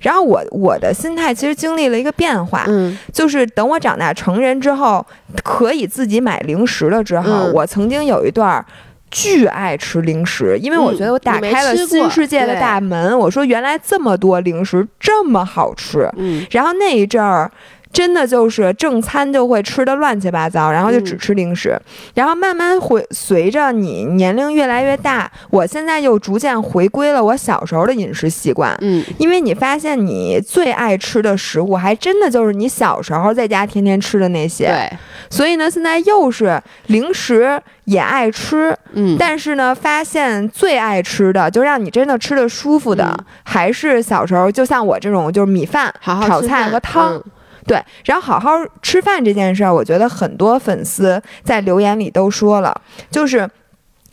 [0.02, 5.06] 然后我我的心态其实经历了一个变化，嗯就是等我长大成人之后，
[5.44, 8.66] 可以自己买零食了之后，嗯我曾经有一段儿。
[9.10, 13.18] 巨爱吃零食，因为我觉得我打开了新世界的大门。
[13.18, 17.50] 我说原来这么多零食这么好吃，嗯然后那一阵儿
[17.92, 21.77] 真的就是正餐就会吃的乱七八糟，然后就只吃零食，
[22.14, 28.77] 然后慢慢回随着你年龄越来越大，我现在又逐渐回归了我小时候的饮食习惯。
[28.83, 34.66] 嗯，因为你发现你最爱吃的食物，还真的就是你小时候在家天天吃的那些。
[34.66, 34.98] 对，
[35.31, 47.14] 所以呢，现在又是零食也爱吃，嗯，但是呢，发现最爱吃的，就让你真的吃的舒服的，嗯还是小时候就像我这种，就是米饭、好好炒菜和汤。
[47.14, 47.24] 嗯
[47.68, 48.50] 对，然后好好
[48.83, 53.48] 吃饭这件事儿，我觉得很多粉丝在留言里都说了，就是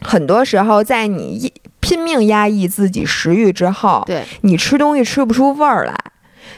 [0.02, 5.96] 很多时候在你一拼命压抑自己食欲之后，对，你吃东西吃不出味儿来。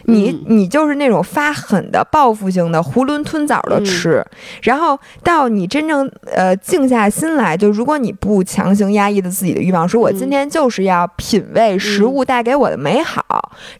[0.05, 4.25] 你嗯你就是那种发狠的、报复性的、囫囵吞枣的嗯吃，
[4.63, 13.23] 然后到你真正呃静下心来，就如果你不强行压抑的自己的欲望，说我今嗯天就是要品味食物带给我的美好，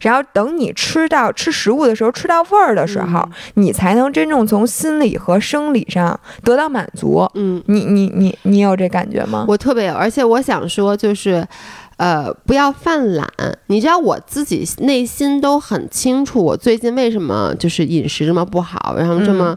[0.00, 7.28] 然后等你吃到吃食物的时候吃到味儿的时候，嗯你才能真正从心理和生理上得到满足。
[7.34, 9.44] 嗯，你你你你有这感觉吗？
[9.48, 11.46] 我特别有，而且我想说就是。
[11.98, 13.28] 呃，不要犯懒。
[13.66, 19.56] 你知道我自己内心都很清楚，我最近为什么就是饮食这么不好，然后这么、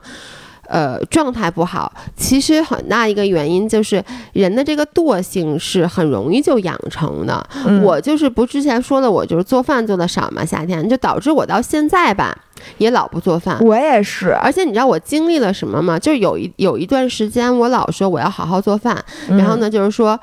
[0.67, 1.93] 呃状态不好。
[2.17, 7.47] 其实很大一个原因就是人的这个惰性是很容易就养成的。
[7.67, 12.35] 嗯我就是不之前说的，我就是做饭做的少嘛，夏天就导致我到现在吧
[12.79, 13.63] 也老不做饭。
[13.63, 15.99] 我也是，而且你知道我经历了什么吗？
[15.99, 18.97] 就是有一有一段时间，我老说我要好好做饭，
[19.29, 20.19] 然后呢，就是说。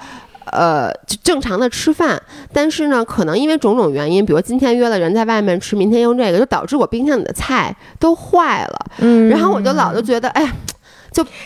[0.52, 2.20] 呃，就正常的吃饭，
[2.52, 8.78] 但是呢，可能因为种种原因，比如今天约了人在外面吃，明天用这个，就导致我冰箱里的菜都坏了。
[8.98, 10.52] 嗯，然后我就老就觉得，哎呀，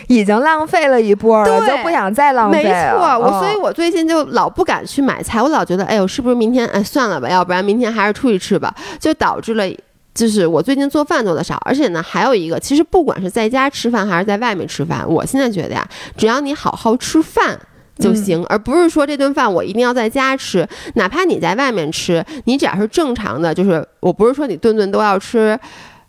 [0.07, 2.69] 已经浪费了一波了，对就不想再浪费没。
[2.89, 9.65] 错，我所以，嗯我最近就老不敢去买菜，我老觉得，哎呦，是不是明天，哎，算了吧，要不然明天还是出去吃吧，就导致了。
[10.13, 15.83] 就是我最近做饭做的少，而且呢，还有一个，其实不管是在家吃饭还是在外面吃饭，我现在觉得呀，
[16.15, 17.59] 只要你好好吃饭。
[17.97, 25.57] 就行，而不是说这顿饭我一定要在家吃，哪怕你在外面吃，你只要是正常的，就是我不是说你顿顿都要吃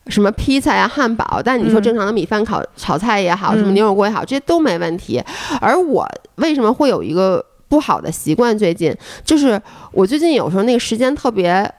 [0.07, 5.23] 什么披萨呀、汉堡，但你说嗯正常的米饭、烤炒菜也好，嗯什么牛肉锅也好，这些都没问题。
[5.61, 8.57] 而我为什么会有一个不好的习惯？
[8.59, 8.94] 最近
[9.25, 9.61] 就是
[9.92, 11.70] 我最近有时候那个时间特别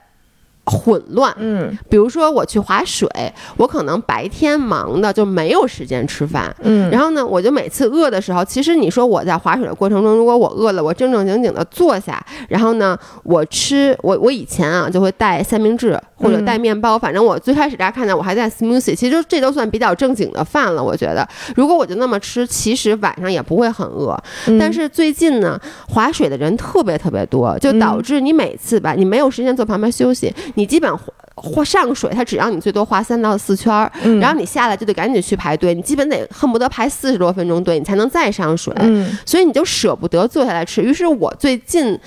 [0.66, 3.08] 混乱，嗯比如说我去划水，
[3.56, 6.54] 我可能白天忙的就没有时间吃饭。
[6.62, 20.82] 嗯，然后呢，我就每次饿的时候，其实你说我在划水的过程中，如果我饿了，我正正经经的坐下，然后呢，我吃我我以前啊就会带三明治或者带面包，反正我最开始大家看到我还在 smoothie，其实这都算比较正经的饭了。
[20.82, 24.20] 我觉得，如果我就那么吃，其实晚上也不会很饿。
[24.48, 31.04] 嗯但是最近呢，划水的人特别特别多，就导致你每次吧，你没有时间坐旁边休息，你基本划
[31.36, 40.82] 划上水，它只让你最多划三到四圈儿，嗯然后你下来就得赶紧去排队，你基本得恨不得排四十多分钟队，你才能再上水，嗯所以你就舍不得坐下来吃。
[40.82, 41.98] 于是我最近。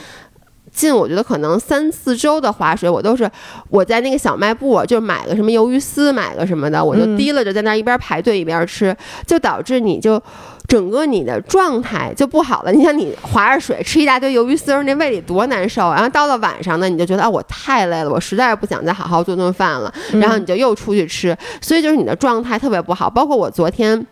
[0.71, 3.29] 近我觉得可能三四周的划水，我都是
[3.69, 10.21] 我在那个小卖部，就买个什么鱿鱼丝，买个什么的，我就嗯提了着在那儿一边排队一边吃，就导致你就
[10.69, 12.71] 整个你的状态就不好了。
[12.71, 15.91] 你想你划着水吃一大堆鱿鱼丝儿，那胃里多难受。
[15.91, 23.09] 然后到了晚上呢，你就觉得啊我太累了，我实在是不想再好好做顿饭了，然后你就又出去吃，所以就是你的状态特别不好。
[23.09, 24.07] 包括我昨天。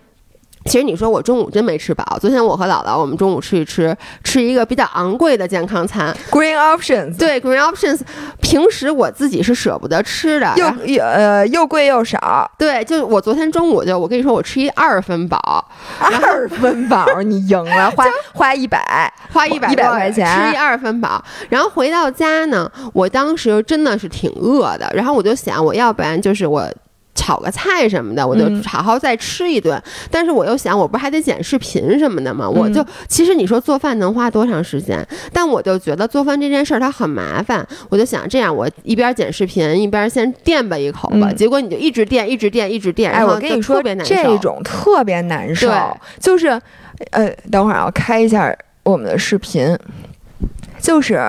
[0.67, 2.17] 其实你说我中午真没吃饱。
[2.19, 6.15] 昨天我和姥姥我们中午出去吃，吃一个比较昂贵的健康餐。
[6.29, 8.01] Green options，对，Green Options，
[8.41, 10.53] 平时我自己是舍不得吃的。
[10.57, 15.65] 又又呃又贵又少，对，就我昨天中午就我跟你说，我吃一二分饱，
[15.99, 21.23] 二分饱 你赢了，花花一百，花一百一百块钱吃一二分饱。
[21.49, 26.69] 然后回到家呢，我当时真的是挺饿的，然后我就想，我要不然就是我。
[27.27, 29.81] 炒个菜什么的，我就嗯好好再吃一顿。
[30.09, 32.49] 但是我又想，我不是还得剪视频什么的吗？
[32.49, 35.05] 我就嗯其实你说做饭能花多长时间？
[35.33, 41.27] 但我就觉得做饭这件事儿它很麻烦，我就想这样，我一边剪视频一边先垫吧一口吧。
[41.29, 44.15] 嗯结果你就一直垫，一直垫，一直垫，哎，我跟你说特别，难受。
[44.15, 45.77] 这种特别难受对，
[46.21, 46.47] 就是，
[47.11, 49.77] 呃，等会儿啊我开一下我们的视频。
[50.87, 51.21] 就是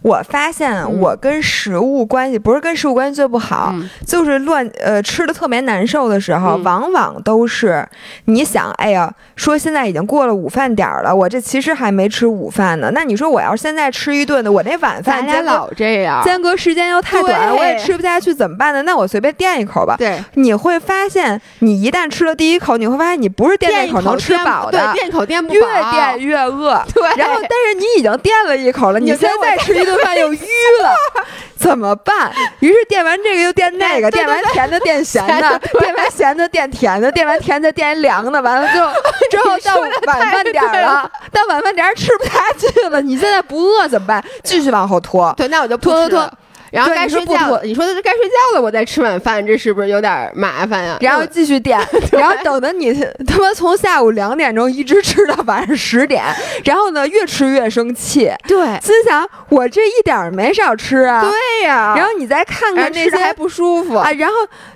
[0.00, 7.86] 我发现嗯我跟食物关系不是跟食物关系最不好，嗯就是乱呃吃的特别难受的时候，嗯往往都是
[8.24, 12.90] 你想，哎呀，说现在已经过了午饭点儿了，我这其实还没吃午饭呢。
[12.94, 16.24] 那你说我要是现在吃一顿的，我那晚咱俩饭间隔老这样。
[16.24, 18.80] 间隔时间又太短了，我也吃不下去，怎么办呢？
[18.84, 19.94] 那我随便垫一口吧。
[19.98, 26.82] 对，你会发现，你一旦吃了第一口，你会发现你不是垫垫一那口能吃饱的对，，垫一口垫不越垫越饿。
[26.94, 30.38] 对，然后，但是你已经垫了一口了，你现在吃一顿饭又淤
[30.82, 30.94] 了，
[31.56, 32.32] 怎么办？
[32.60, 38.92] 于是垫完这个又垫那个，垫 完甜的垫咸的，垫完咸的垫甜的，垫完甜的垫凉的，完了之后
[39.30, 44.24] 之后到晚饭点了，到晚饭点吃不下去了，你现在不饿怎么办？
[44.42, 46.32] 继续往后拖，对，那我就拖拖拖。
[46.72, 50.96] 然后该睡觉了，你说的是该睡觉了，我再吃晚饭，这是不是有点麻烦呀？
[51.02, 51.78] 然后继续点，
[52.10, 52.92] 然后等的你
[53.26, 56.24] 他妈从下午两点钟一直吃到晚上十点，
[56.64, 61.94] 然后呢越吃越生气，对，心想我这一点没少吃啊，对呀。
[61.94, 64.34] 然后你再看看那些还不舒服啊，然后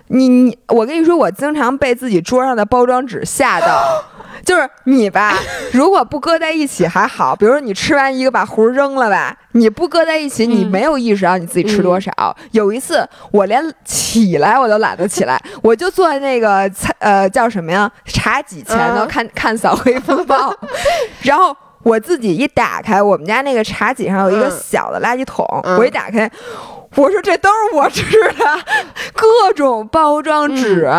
[0.09, 4.03] 你你我跟你说，我经常被自己桌上的包装纸吓到。
[4.45, 5.35] 就是你吧，
[5.73, 12.13] 如果不搁在一起还好，比如说你吃完一个把核扔了吧，你不搁在一起，你没有意识到你自己吃多少。
[12.53, 20.55] 有一次我连起来我都懒得起来，我就坐在那个餐呃叫什么呀茶几前头看看扫黑风暴，
[21.23, 25.45] 然后我自己一打开我们家那个茶几上有一个小的垃圾桶，
[25.77, 26.31] 我一打开，
[26.97, 28.45] 我说这都是我吃的，
[29.15, 30.91] 各种包装纸。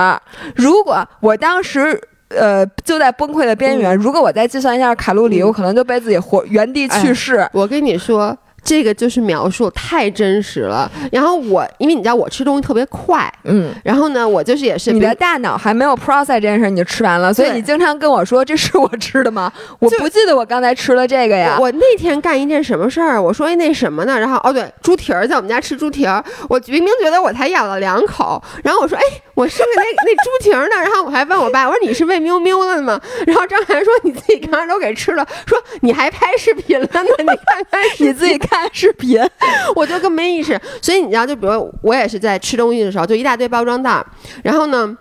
[0.55, 2.01] 如果我当时。
[2.29, 3.95] 呃，就在崩溃的边缘。
[3.95, 7.47] 如果我再计算一下卡路里，我可能就被自己活原地去世。
[7.53, 8.38] 我跟你说。
[8.67, 10.91] 这个就是描述太真实了。
[11.10, 19.49] 然后我，因为你知道我吃东西特别快，嗯，然后呢，我就是也是你的大脑还没有 process 这件事，你就吃完了，所以你经常跟我说这是我吃的吗？
[19.80, 21.58] 我不记得我刚才吃了这个呀。
[21.58, 23.21] 我那天干一件什么事儿？
[23.21, 24.19] 我说哎那什么呢？
[24.19, 29.03] 然后哦对，猪蹄儿在我们家吃猪蹄儿，我明明觉得我才咬了两口，然后我说哎
[29.38, 30.76] 我是那那猪蹄儿呢？
[30.82, 33.00] 然后我还问我爸，我说你是喂喵喵了吗？
[33.28, 37.04] 然后张涵说你自己刚刚都给吃了，说你还拍视频了呢？
[37.19, 38.47] 你看看 你自己看。
[38.58, 39.21] 看视频，
[39.76, 40.60] 我就更没意识。
[40.82, 44.04] 所以你知道，就比如我也是在吃东西的时候，就一大堆包装袋。
[44.43, 44.97] 然后呢，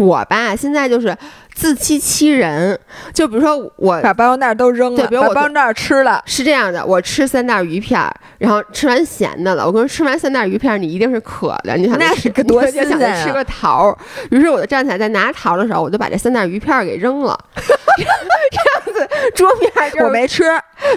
[0.00, 1.14] 我吧现在就是
[1.54, 2.78] 自欺欺人。
[3.12, 8.00] 就比如说我把包装袋都扔了，比如我包装袋吃了，是这样的：我吃三袋鱼片，
[8.38, 9.66] 然后吃完咸的了。
[9.66, 11.76] 我跟你说，吃完三袋鱼片，你一定是渴的。
[11.76, 13.96] 你想那是个多想吃个桃。
[14.30, 17.38] 于是我就站起来，在拿桃的时候，我就把这三袋鱼片给扔了。
[17.96, 19.70] 这样子桌面
[20.04, 20.44] 我没吃，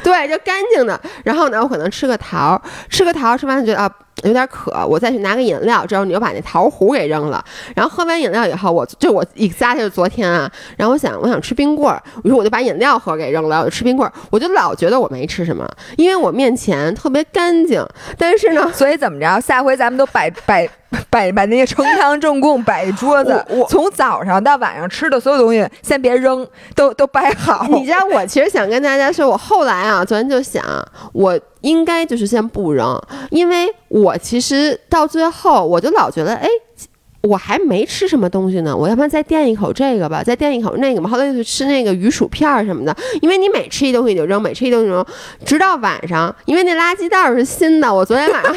[0.04, 1.00] 对，就干净的。
[1.26, 3.92] 然后呢，我可能吃个桃，吃个桃，吃完觉得啊
[4.24, 5.86] 有点渴，我再去拿个饮料。
[5.86, 7.44] 之后你又把那桃核给扔了。
[7.76, 10.50] 然后喝完饮料以后，我就我一加就是昨天啊。
[10.78, 14.14] 然后我想我想吃冰棍儿，于是我就把饮料盒给扔了，我就吃冰棍儿。
[14.30, 17.86] 我就老觉得我没吃什么，因为我面前特别干净。
[18.18, 19.42] 但是呢，所以怎么着？
[19.42, 20.70] 下回咱们都摆摆。
[21.10, 27.66] 摆把那些呈堂证供摆一桌子，我从早上到晚上吃的所有东西，先别扔，都都摆好。
[27.70, 30.64] 你知道，我其实想跟大家说，我后来啊，昨天就想，
[31.14, 36.48] 我应该就是先不扔，因为我其实到最后，我就老觉得，哎，
[37.22, 41.10] 我还没吃什么东西呢，我要不然再垫一口这个吧，再垫一口那个嘛。
[41.10, 45.06] 后来就去吃那个鱼薯片什么的，因为你每吃一东西你就扔，每吃一东西扔，
[45.46, 48.54] 直到晚上，因为那垃圾袋是新的，我昨天晚上。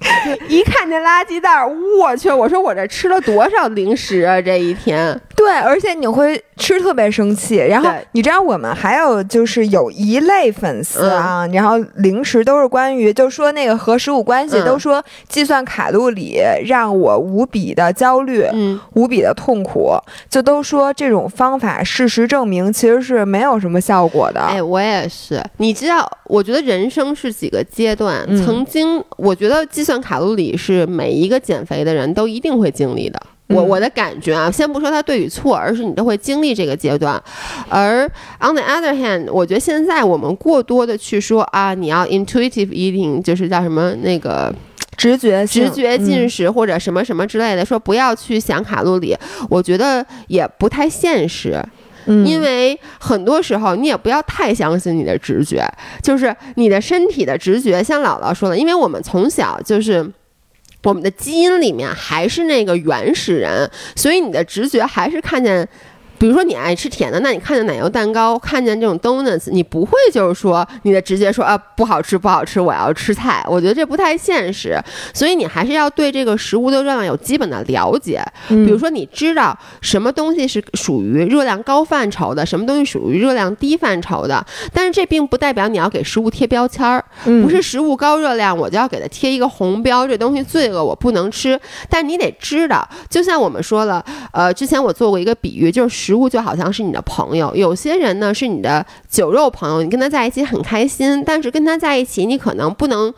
[0.48, 2.30] 一看那垃圾袋，我去！
[2.30, 4.40] 我说我这吃了多少零食啊？
[4.40, 7.56] 这一天，对，而且你会吃特别生气。
[7.56, 19.96] 然后你知道我们还有就是有一类粉丝啊，然后零食都是关于，就说那个和食物关系，都说计算卡路里让我无比的焦虑，嗯，无比的痛苦，
[20.28, 24.40] 就都说这种方法事实证明其实是没有什么效果的。
[24.40, 25.40] 哎，我也是。
[25.58, 33.20] 你知道，我觉得人生是几个阶段，曾经我觉得计算卡路里是每一个减肥的人都一定会经历的。
[33.48, 37.20] 我我的感觉啊，先不说它对与错，而是你都会经历这个阶段。
[37.68, 38.04] 而
[38.40, 44.54] on the other hand，我觉得现在我们过多的去说啊，你要 intuitive eating，就是叫什么那个
[44.96, 49.16] 直觉直觉进食或者什么什么之类的，说不要去想卡路里，
[49.48, 51.62] 我觉得也不太现实。
[52.24, 55.62] 因为很多时候你也不要太相信你的直觉，
[56.02, 57.84] 就是你的身体的直觉。
[57.84, 60.10] 像姥姥说的，因为我们从小就是
[60.84, 65.68] 我们的基因里面还是那个原始人，所以你的直觉还是看见。
[66.18, 73.44] 比如说你爱吃甜的，那你看见奶油蛋糕，看见这种 donuts，你不会就是说你的直接说啊不好吃不好吃，我要吃菜。
[73.48, 74.76] 我觉得这不太现实，
[75.14, 78.20] 所以你还是要对这个食物的热量有基本的了解。
[78.48, 87.04] 比如说你知道什么东西是属于热量高范畴的，什么东西属于热量低范畴的，但是这并不代表你要给食物贴标签儿，
[87.42, 91.58] 不是食物高热量我就要给它贴一个红标，这东西罪恶我不能吃。
[91.88, 96.07] 但你得知道，就像我们说了，呃，之前我做过一个比喻，就是。
[96.08, 103.12] 食物就好像是你的朋友，有些人呢是你的酒肉朋友，你跟他在一起很开心，但是跟他在一起，你可能不能，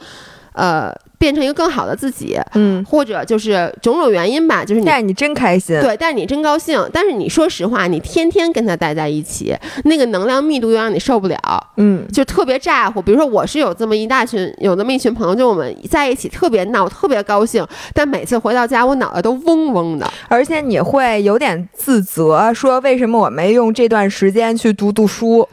[0.54, 6.82] 呃，变成一个更好的自己，嗯，或者就是种种原因吧，就是你但是你真开心，对，但是你真高兴。
[6.94, 9.54] 但是你说实话，你天天跟他待在一起，
[9.84, 11.36] 那个能量密度又让你受不了，
[11.76, 13.02] 嗯，就特别咋呼。
[13.02, 17.62] 比如说，我是有这么一大群，有那么一群朋友，就我们在一起特别闹，特别高兴。
[17.92, 20.10] 但每次回到家，我脑袋都嗡嗡的。
[20.26, 25.46] 而且你会有点自责，说为什么我没用这段时间去读读书，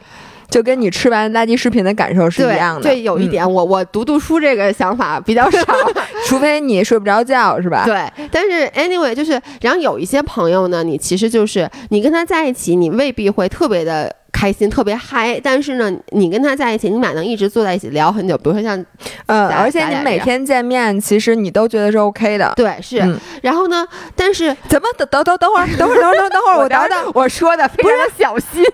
[0.50, 2.82] 就跟你吃完垃圾食品的感受是一样的。
[2.82, 5.62] 对，有一嗯点，我我读读书这个想法比较少。
[6.26, 7.84] 除非你睡不着觉，是吧？
[7.84, 18.36] 对，但是 anyway 就是，然后有一些朋友呢，你其实就是你跟他在一起，你未必会特别的开心、特别嗨，但是呢，你跟他在一起，你们俩能一直坐在一起聊很久。
[18.36, 18.84] 比如说像
[19.26, 22.52] 呃，而且你每天见面，其实你都觉得是 OK 的。
[22.56, 28.64] 对是，嗯然后呢，但是怎么等等等等会儿，等会儿，等会儿，等会儿，我等等，我说的非常的小心。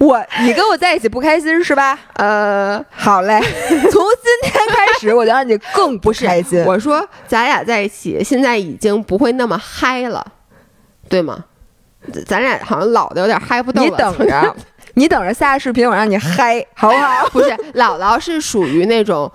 [0.00, 1.98] 我你跟我在一起不开心是吧？
[2.14, 3.38] 呃，好嘞，
[3.68, 6.62] 从今天开始我就让你更不开心。
[6.66, 10.24] 我说咱俩在一起，现在已经不会那么嗨了，
[11.08, 11.44] 对吗？
[12.26, 13.90] 咱俩好像老的有点嗨不动了。
[13.90, 14.56] 你等着，
[14.94, 17.26] 你等着下个视频我让你嗨，好不好？
[17.28, 19.30] 不是，姥姥是属于那种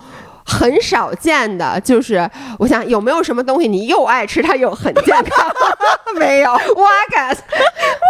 [0.46, 2.30] 很少见的，就是
[2.60, 5.52] 我想有没有什么东西你又爱吃它又很健康？
[6.16, 7.34] 没有，哇嘎，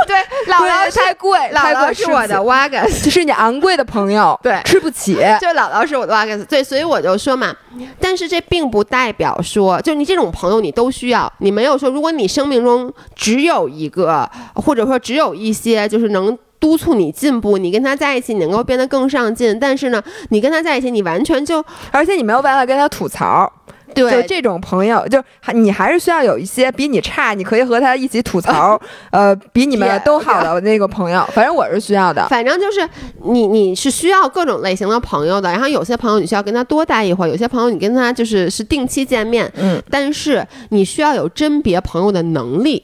[0.05, 0.15] 对，
[0.47, 5.15] 姥姥太贵，姥太贵姥是我的，Wagas，是你昂贵的朋友，对吃不起。
[5.41, 7.55] 就姥姥是我的哇嘎斯，对，所以我就说嘛，
[7.99, 16.37] 但是这并不代表说，就你这种朋友你都需要，你没有说，如果你生命中只有一个，或者说只有一些，就是能。
[16.65, 19.59] 督促你进步，你跟他在一起，你能够变得更上进。
[19.59, 23.51] 但是呢，你跟他在一起，你完全就而且你没有办法跟他吐槽，
[23.93, 31.23] 对就这种朋友，就还你还是需要有一些比你差，你可以和他一起吐槽， 呃，比你们都好的那个朋友。
[31.33, 32.27] 反正我是需要的。
[32.27, 32.89] 反正就是
[33.25, 35.51] 你，你是需要各种类型的朋友的。
[35.51, 42.81] 然后有些朋友你需要跟他多待一会儿，有些朋友你跟他就是是定期见面，嗯，但是你需要有甄别朋友的能力，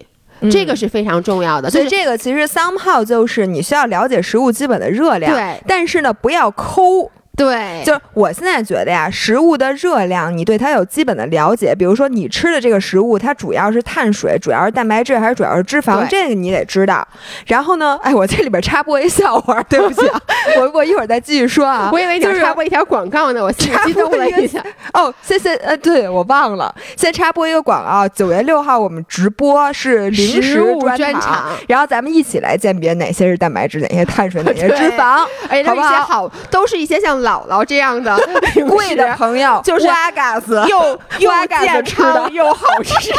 [0.50, 1.70] 这个是非常重要的。
[1.70, 7.12] 所以这个其实 somehow 就是你需要了解食物基本的热量，对但是呢，不要抠。
[7.38, 17.08] 对，就是我现在觉得呀，食物的热量你对它有基本的了解，比如说你吃的这个食物，它主要是碳水，主要是蛋白质，还是主要是脂肪，这个你得知道。
[17.48, 20.22] 然后呢， 哎，我这里边插播一笑话，对不起啊，
[20.60, 21.90] 我我一会儿再继续说啊。
[21.92, 24.64] 我以为你插播一条广告呢，我心里激动了一下。
[24.94, 28.08] 哦，谢谢，呃，对我忘了，先插播一个广告。
[28.10, 38.18] 九月六号我们直播是零食食物专专场然后咱们一起来鉴别哪些是蛋白质，哪些碳水，哪些脂肪，而且都是一些好不好好，都是一些像姥姥这样的
[38.70, 43.12] 贵的朋友就是哇嘎子，又又健康又好吃。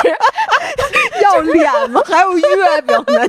[1.23, 2.03] 要脸吗？
[2.05, 3.27] 还有月饼呢？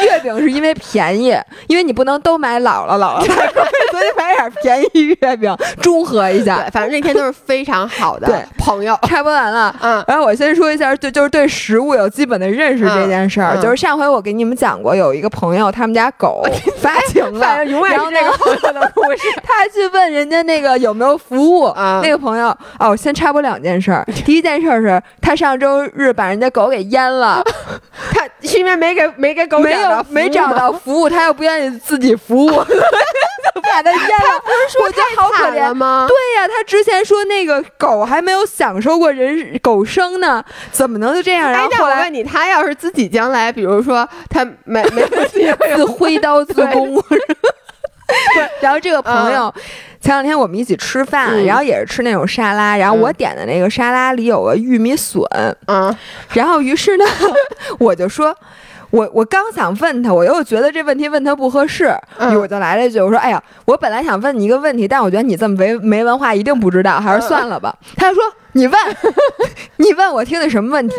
[0.00, 6.70] 你 月饼是因为便宜，因为你不能都买姥姥姥姥太贵，所以买点便宜月饼中和一下对，。
[6.70, 8.98] 反正那天都是非常好的对朋友。
[9.02, 13.54] 插播完了，嗯，然后我先说一下，就就是对食物有基本的认识这件事儿。
[13.54, 16.44] 嗯嗯就是上回我给你们讲过，有一个朋友他们家狗
[16.80, 19.18] 发情了，永远然后是这个朋友的故事。
[19.42, 24.04] 他去问人家那个有没有服务，嗯那个朋友哦，我先插播两件事儿。
[24.24, 27.42] 第一件事儿是他上周日把人家狗给阉了，
[28.12, 32.48] 他是因为没给没给狗没有找到没找到服务，他又不愿意自己服务，
[33.62, 34.40] 把他淹了。
[34.44, 35.72] 不是说好可怜。
[35.74, 36.06] 吗？
[36.08, 41.50] 对呀、他之前说那个狗还没有享受过人狗生呢，怎么能就这样？
[41.50, 47.02] 然哎后，后来问你，他要是自己将来，比如说他没没有 自己自挥刀自宫。
[48.34, 49.52] 不是然后这个朋友，
[50.00, 51.44] 前两天我们一起吃饭，嗯。
[51.46, 55.22] 然后也是吃那种沙拉，然后我点的那个沙拉里有个玉米笋，
[55.66, 55.94] 嗯，
[56.32, 57.04] 然后于是呢，
[57.78, 58.36] 我就说。
[58.94, 67.76] 我我刚想问他，我又觉得这问题问他不合适，嗯我就来了一句，我说：“哎呀，我本来想问你一个问题，但我觉得你这么没没文化，一定不知道，还是算了吧。
[67.96, 68.22] 他就说
[68.54, 68.78] ：“你问，
[69.78, 70.94] 你问我听的什么问题？”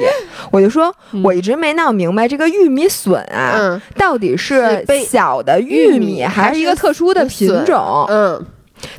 [0.51, 0.93] 我就说
[1.23, 8.45] ：“我一直没闹明白这个玉米笋啊，嗯到底是小的玉米玉米还是一个特殊的品种？”嗯，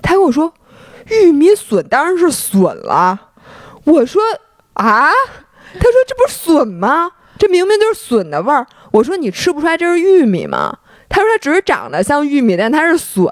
[0.01, 0.51] 他跟我说
[1.11, 3.20] ：“玉米笋当然是笋了。”
[3.84, 4.22] 我说
[4.72, 5.11] ：“啊？”
[5.78, 7.11] 他说：“这不是笋吗？
[7.38, 10.76] 这明明就是笋的味儿。”我说：“你吃不出来这是玉米吗？”
[11.09, 13.26] 他说：“它只是长得像玉米，但它是笋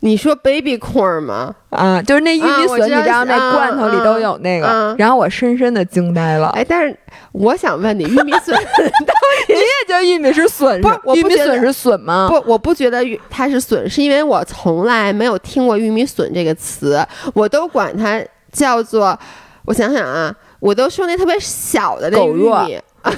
[0.00, 1.54] 你说 baby corn 吗？
[1.70, 4.94] 啊，就是那玉米笋，你知道那啊罐头里都有那个。
[4.98, 6.48] 然后我深深的惊呆了。
[6.48, 6.96] 哎，但是
[7.32, 8.54] 我想问你，玉米笋
[9.48, 12.28] 你也觉得玉米是笋不是我不玉米笋是笋吗？
[12.30, 18.22] 不，我不觉得玉它是笋，是因为我从来没有听过玉米笋这个词，我都管它
[18.52, 19.18] 叫做，
[19.64, 22.78] 我想想啊，我都说那特别小的那玉米。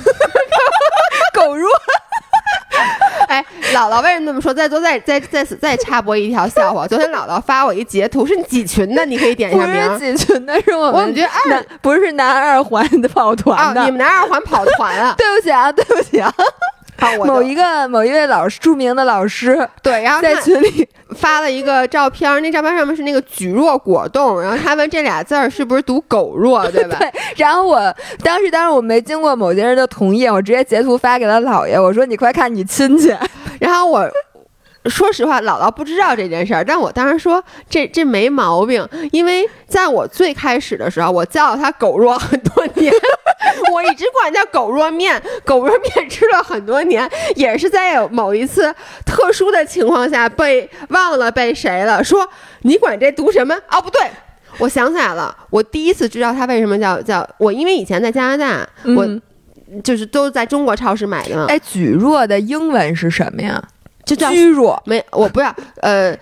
[3.29, 3.45] 哎，
[3.75, 4.55] 姥姥为什么这么说？
[4.55, 6.87] 在座再再在此再插播一条笑话。
[6.89, 9.05] 昨天姥姥发我一截图，是你几群的？
[9.05, 9.99] 你可以点一下名。
[9.99, 13.83] 是几群的，是我我们觉得二南不是南二环的跑团的。
[13.83, 15.15] 啊，你们南二环跑团啊？
[15.19, 16.33] 对不起啊，对不起啊，
[16.99, 26.97] 啊，我某一个某一位老师著名的老师对，然后在群里，发了一个照片儿，那照片上面是那个举若果冻，然后他问这俩字儿是不是读狗若，对吧？
[27.01, 27.79] 对，然后我
[28.23, 33.15] 当时当时我没经过某些人的同意，我直接截图发给了姥爷，我说你快看你亲戚，
[33.61, 34.11] 然后我
[34.89, 42.93] 说实话，姥姥不知道这件事儿，但我当时说这这没毛病，因为在我最开始的时候，我叫他狗若很多年，
[43.73, 48.75] 我一直管它叫狗若面，狗若面吃了很多年，也是在有某一次
[49.05, 52.29] 特殊的情况下被忘了被谁了，说
[52.63, 53.55] 你管这读什么？
[53.71, 54.01] 哦，不对。
[54.59, 59.23] 我想起来了，我第一次知道他为什么叫叫我，因为以前在加拿大，我嗯
[59.85, 63.63] 就是都在中国超市买的嘛，哎，举弱的英文是什么呀？
[64.09, 64.83] 就叫居弱。
[64.87, 66.19] 没，我不要，呃，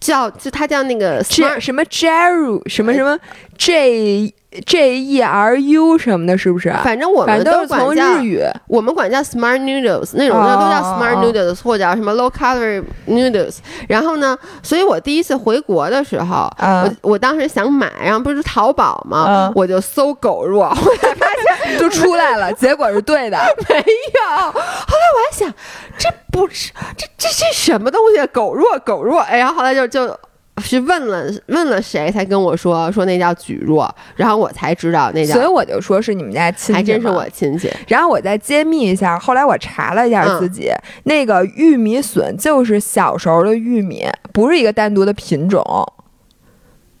[0.00, 3.18] 叫就他叫那个 smart，什么 Jeru 什么什么
[3.56, 4.34] J
[4.66, 6.70] J E R U 什么的，是不是？
[6.84, 8.42] 反正我们都是从日，语。
[8.68, 13.56] 我们管叫 smart noodles 那种的都叫哦 smart noodles 或者叫什么 low calorie noodles。
[13.88, 21.26] 然后呢，所以我第一次回国的时候，啊我我当时想买，然后不是淘宝嘛，嗯我就搜狗肉， 后来发
[21.66, 23.38] 现就出来了，结果是对的。
[23.68, 24.52] 没有。
[24.52, 25.52] 后来我还想，
[25.96, 28.26] 这不是这这这什么东西？
[28.32, 29.16] 狗肉狗肉。
[29.18, 30.14] 哎，然后后来就就。
[30.62, 37.28] 是问了问了谁才跟我说说那叫举弱，然后我才知道那叫所以我就说是你们家亲戚，还真是我。
[37.30, 37.70] 亲戚。
[37.88, 40.70] 然后我再揭秘一下，后来我查了一下嗯自己，
[41.04, 45.62] 那个玉米笋就是小时候的玉米，不是一个单独的品种。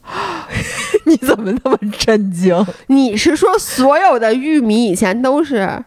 [1.04, 2.66] 你怎么那么震惊？
[2.88, 5.80] 你是说所有的玉米以前都是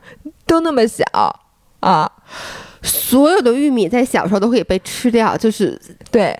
[0.45, 1.03] 都那么小
[1.81, 2.09] 啊？
[2.81, 5.35] 所有的玉米在小时候都可以被吃掉？
[5.35, 5.79] 就是
[6.11, 6.39] 对，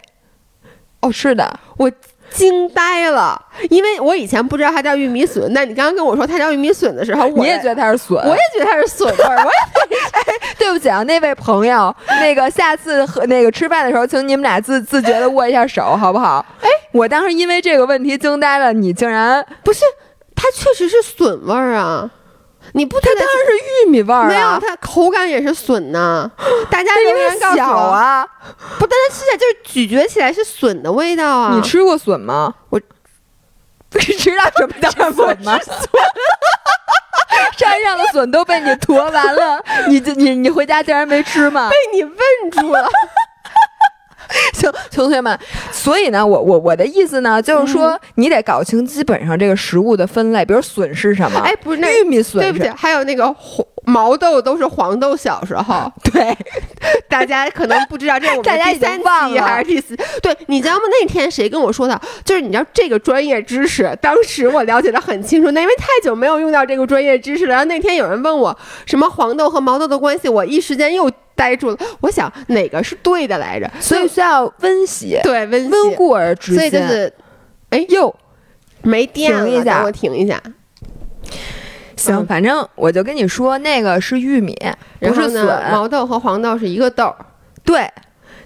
[1.06, 1.91] 哦，是的，我
[2.32, 3.39] 惊呆了，
[3.70, 8.18] 因为我以前不知道它叫玉米笋，那你刚刚跟我说它叫玉米笋的时候，我你也觉得它是笋？
[8.18, 9.95] 我也觉得它是笋味儿，我也
[10.58, 16.43] 对不起啊，那位朋友，那个下次和那个吃饭的时候，请你们俩自自觉的握一下手，好不好？
[16.62, 19.82] 哎，我当时因为这个问题惊呆了，你竟然不是，
[20.36, 22.10] 它确实是笋味儿啊。
[22.74, 23.53] 你不觉得它当然是
[23.86, 26.30] 玉米味儿啊，没有，它口感也是笋呐。
[26.70, 28.26] 大家因为小啊。
[28.80, 31.53] 不，但它吃起来就是咀嚼起来是笋的味道啊。
[31.55, 32.53] 你吃过笋吗？
[32.70, 32.80] 我
[33.91, 35.57] 你知道什么 叫笋吗？
[37.57, 41.70] 山上的笋都被你驮完了，你这你你回家竟然没吃吗？
[41.72, 42.13] 被你问
[42.51, 42.89] 住了。
[44.53, 45.38] 行，同学们，
[45.71, 55.15] 所以呢，我我我的意思呢，就是说，你得搞清基本上这个食物的分类，比如笋是什么，哎，不是那玉米笋对不起，还有那个黄毛豆都是黄豆。
[55.15, 56.38] 小时候， 对，
[57.09, 59.95] 大家可能不知道，这是我们第三期还是第四？
[60.21, 60.81] 对，你知道吗？
[60.91, 61.99] 那天谁跟我说的？
[62.23, 67.51] 就是你知道这个专业知识，当时我了解的很清楚，那因为太久没有用到这个专业知识了。
[67.51, 68.55] 然后那天有人问我
[68.86, 71.77] 什么黄豆和毛豆的关系，我一时间又呆住了。
[72.01, 73.71] 我想哪个是对的来着？
[73.79, 76.55] 所以需要温习，对温习，温故而知新。
[76.57, 77.11] 所以就是
[77.69, 78.13] 哎哟，
[78.81, 80.41] 没电了，停一下等我停一下。
[81.95, 84.55] 行，嗯反正我就跟你说，那个是玉米，
[84.99, 87.15] 不是然后呢，笋，毛豆和黄豆是一个豆儿。
[87.63, 87.89] 对。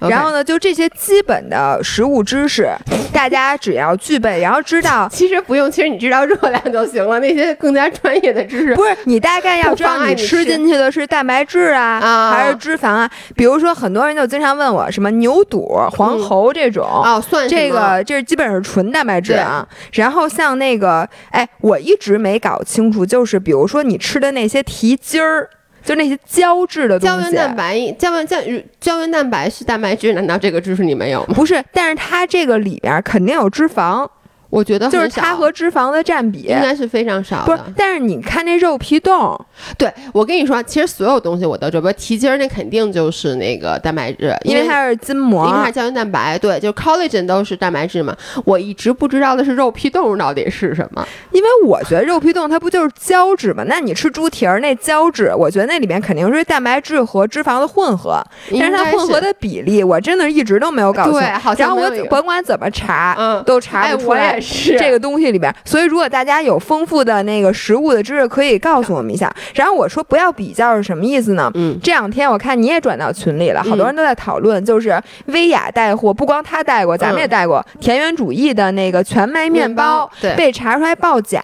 [0.01, 2.69] 然后呢，就这些基本的食物知识，
[3.13, 7.19] 大家只要具备，然后知道 其实不用，其实你知道热量就行了。
[7.19, 13.09] 那些更加专业的知识，不是你大概要知道你吃吃进去的是蛋白质啊，啊还是脂肪啊？
[13.35, 16.85] 比如说，很多人就经常问我什么牛肚、黄喉这种。
[16.85, 25.49] 哦，算这个这是基本上是纯蛋白质啊，然后像那个，哎，我一直没搞清楚，就是比如说你吃的那些蹄筋儿，
[25.89, 28.37] 就那些胶质的东西，胶原蛋白，胶原胶
[28.79, 31.33] 胶原蛋白是蛋白质，难道这个知识你没有吗？
[31.33, 34.07] 不是，但是它这个里边肯定有脂肪，
[34.49, 36.59] 我觉得就是它和脂肪的占比应。
[36.59, 39.39] 该是非常少不但是你看那肉皮冻，
[39.77, 48.15] 对我跟你说，其实所有东西我都知道，比如蹄筋儿那肯定就是那个蛋白质，因为它是筋膜，因为它是胶原蛋白，对，就是 collagen 都是蛋白质嘛。
[48.45, 51.05] 我一直不知道的是肉皮冻到底是什么。
[51.31, 53.63] 因为我觉得肉皮冻它不就是胶质嘛？
[53.67, 58.23] 那你吃猪蹄儿那胶质，我觉得那里面肯定是蛋白质和脂肪的混合，
[58.59, 61.13] 但是它混合的比例我真的一直都没有搞清。
[61.13, 65.53] 对好像然后我甭管怎么查，嗯都查不出来也是这个东西里边。
[65.65, 69.33] 所以如果大家有丰富的那个食物的知识，可以告诉我们一下。
[69.53, 71.51] 然后我说不要比较是什么意思呢？
[71.55, 81.41] 嗯，这两天我看你也转到群里了，好多人都在讨论，就是薇娅带货，不光她带过，咱们也带过田园主义的那个全麦面包，对，被查出来报假，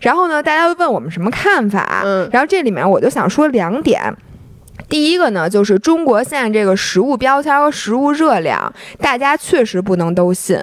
[0.00, 4.00] 然后呢，大家都问我们什么看法，嗯然后这里面我就想说两点。
[4.88, 10.58] 第一个呢，就是中国现在这个食物标签和食物热量，大家确实不能都信。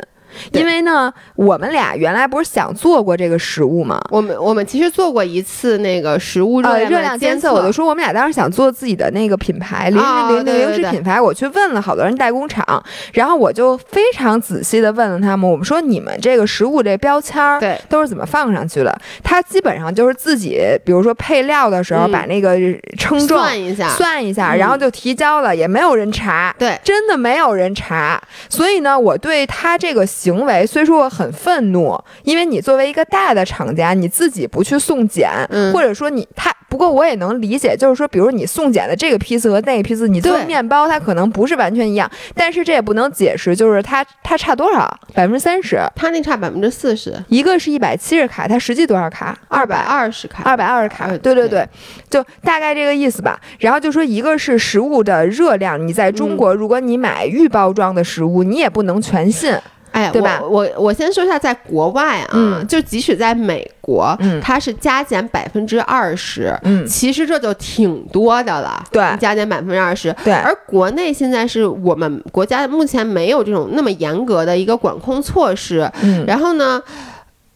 [0.52, 0.62] 对。
[0.62, 4.00] 因为呢，我们俩原来不是想做过这个食物吗？
[4.10, 12.84] 我们我们其实做过一次那个食物热呃，量的热量监测，我就说我们俩当时想做自己的那个品牌，零啊零零零食品牌，我去问了好多人代工厂，
[13.14, 17.80] 然后我就非常仔细的问了他们，我们说你们这个食物这标签儿对。
[17.90, 19.00] 都是怎么放上去的？
[19.24, 22.58] 他基本上就是自己，比如说配料的时候嗯把那个
[22.98, 24.58] 称重算一下，算一下，嗯。
[24.58, 26.54] 然后就提交了，也没有人查。
[26.60, 49.34] 对，真的没有人查，所以呢，我对他这个行为虽说我很愤怒，因为你作为一个大的厂家，你自己不去送检，嗯或者说你他，不过我也能理解，就是说，比如你送检的这个批次和那个批次，你做对面包它可能不是完全一样，但是这也不能解释，就是它它差多少，百分之三十，它那差百分之四十，一个是一百七十卡，它实际多少卡？
[49.48, 49.84] 二百百。
[49.86, 51.70] 二十卡，二百二十卡，呃对对对对，
[52.10, 53.40] 就大概这个意思吧。
[53.60, 59.56] 然后就说一个是食物的热量，你在中嗯国，如果你买预包装的食物，你也不能全信。
[59.98, 60.40] 哎，对吧？
[60.42, 62.68] 我我我先说一下，在国外啊，嗯。
[62.68, 64.40] 就即使在美国，嗯。
[64.40, 68.84] 它是加减百分之二十，嗯，其实这就挺多的了。
[68.92, 69.04] 对。
[69.20, 70.16] 加减百分之二十。
[70.24, 76.82] 对，而国内现在是我们国家目前没有这种那么严格的一个管控措施，嗯，然后呢，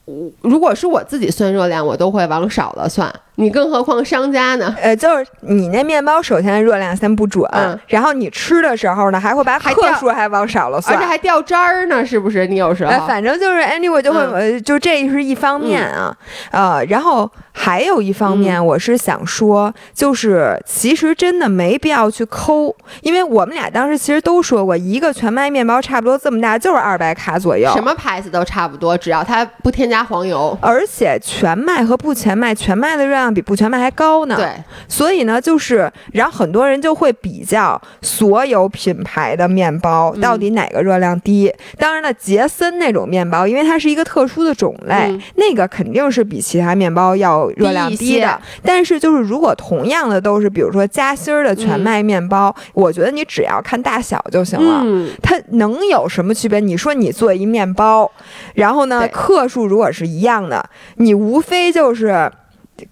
[0.05, 4.75] 我如果是我自己算热量，我都会往少了算，你更何况商家呢？
[4.81, 11.07] 呃，就是你那面包首先热量先不准，嗯然后你吃的时候呢，还会把克数还往少了算而且。
[11.07, 12.47] 还掉渣儿呢，是不是？
[12.47, 16.15] 你有时候、呃，反正就是 anyway 就会，就这是一方面啊，
[16.51, 30.57] 呃，然后还有一方面，我是想说，就是其实真的没必要去抠，因为我们俩当时其实都说过，一个全麦面包差不多这么大，就是二百卡左右，什么牌子都差不多，只要它不添加黄油。
[30.61, 34.51] 而且全麦和不全麦，全麦的热量比不全麦还高呢。，对，
[34.87, 41.53] 所以呢，就是，然后很多人就会比较所有品牌的面包嗯到底哪个热量低。
[41.77, 48.39] 当然了，杰森那种面包，因为它是一个特殊的种类，嗯那个肯定是比其他面包要热量低的。
[48.63, 54.81] 但是就是如果同样的都是，比如说夹心儿的全麦面包，我觉得你只要看大小就行了。
[54.83, 56.59] 嗯，它能有什么区别？
[56.59, 58.11] 你说你做一面包，
[58.55, 62.31] 然后呢克数如果是一样的，你无非就是。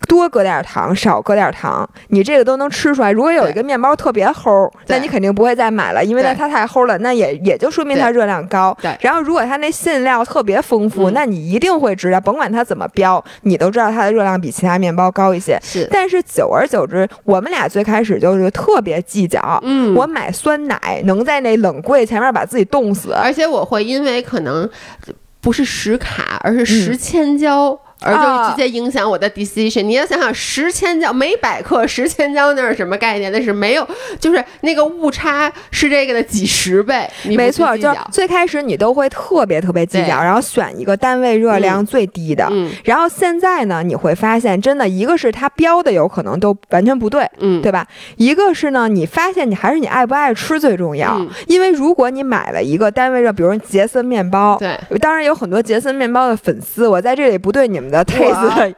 [0.08, 3.12] 多搁点糖，少搁点糖，你这个都能吃出来。
[3.12, 8.78] 如果有一个面包特别齁，那你肯定不会再买了，因为它太齁了，那也也就说明它热量高。
[8.82, 15.60] 对然后如果它那馅料特别丰富，嗯那你一定会知道，甭管它怎么标，你都知道它的热量比其他面包高一些。
[15.62, 23.12] 是，但是久而久之，我们俩最开始就是特别计较，嗯，我买酸奶能在那冷柜前面把自己冻死。
[23.14, 24.70] 而且我会因为可能
[25.42, 27.80] 不是十卡，而是嗯十千焦。
[28.02, 29.84] 而就啊直接影响我的 decision。
[29.84, 33.32] 你要想想，十千焦每百克十千焦那是什么概念？
[33.32, 33.88] 那是没有，
[34.20, 37.10] 就是那个误差是这个的几十倍。
[37.26, 42.48] 没错，就最开始你都会特别特别计较，然后选一个单位热量最低的。
[42.52, 47.86] 嗯然后现在呢，你会发现，真的一个是它标的有可能都完全不对，嗯，对吧？
[48.18, 51.18] 一个是呢，你发现你还是你爱不爱吃最重要。
[51.20, 58.74] 嗯因为如果你买了一个单位热，比如杰森面包，对，当然有很多杰森面包的粉丝，我在这里不对你们的 taste。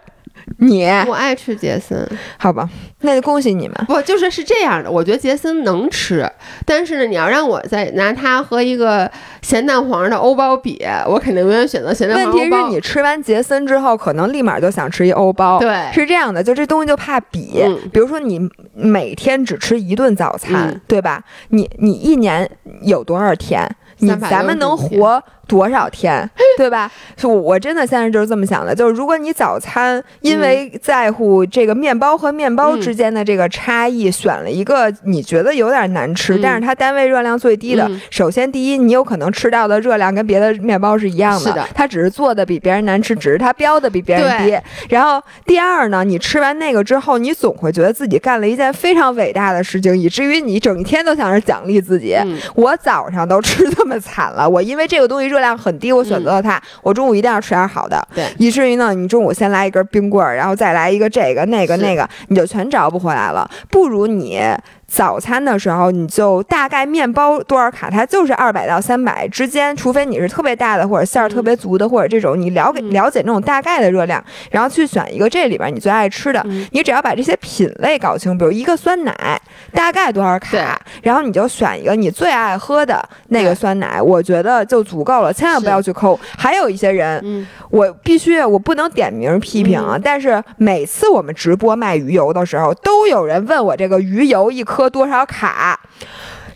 [0.57, 2.07] 你我爱吃杰森，
[2.37, 2.67] 好吧，
[3.01, 3.75] 那就恭喜你们。
[3.87, 4.89] 不就是是这样的？
[4.89, 6.29] 我觉得杰森能吃，
[6.65, 9.09] 但是呢，你要让我再拿它和一个
[9.43, 12.69] 咸蛋黄的欧包比，我肯定永远选择咸蛋黄问题是。
[12.69, 15.59] 你吃完杰森之后，可能立马就想吃一欧包。
[15.59, 17.61] 对是这样的，就这东西就怕比。
[17.63, 18.41] 嗯比如说你
[18.73, 21.23] 每天只吃一顿早餐，嗯对吧？
[21.49, 22.49] 你你一年
[22.81, 23.69] 有多少天？
[23.99, 26.27] 你365咱们能活多少天，
[26.57, 26.89] 对吧？
[27.17, 44.57] 是我我真的现在就是这么想的，就是如果你早餐因为在乎这个面包和面包嗯之间的这个差异，选了一个你觉得有点难吃，嗯但是它单位热量最低的，嗯首先第一，你有可能吃到的热量跟别的面包是一样是的它只是做的比别人难吃，只是它标的比别人低。
[44.87, 52.15] 然后第二呢，你吃完那个之后，你总会觉得自己干了一件非常伟大的事情，以至于你整天都想着奖励自己。
[52.23, 56.61] 嗯我早上都吃这么惨了，我因为这个东西热量很低，我选择了它。
[56.81, 63.49] 我中午一定要吃点好的，嗯对以至于呢，你中午先来一根冰棍儿，然后再来一个这个那个那个，你就全找不回来了。
[63.69, 64.41] 不如你
[64.87, 76.41] 早餐的时候，你就大概面包多少卡，它就是二百到三百之间，除非你是特别大的或者馅儿特别足的，或者这种你了解嗯了解那种大概的热量，然后去选一个这里边你最爱吃的。
[76.45, 86.19] 嗯你只要把这些品类搞清，比如一个酸奶大概多少卡，然后你就选一个你最爱喝的那个酸奶，我觉得就足够了，千万不要去抠。
[86.37, 95.79] 还有一些人，嗯，我必须我不能点名批评啊，但是每次我们直播卖鱼油的时候，都有人问我这个鱼油一颗多少卡。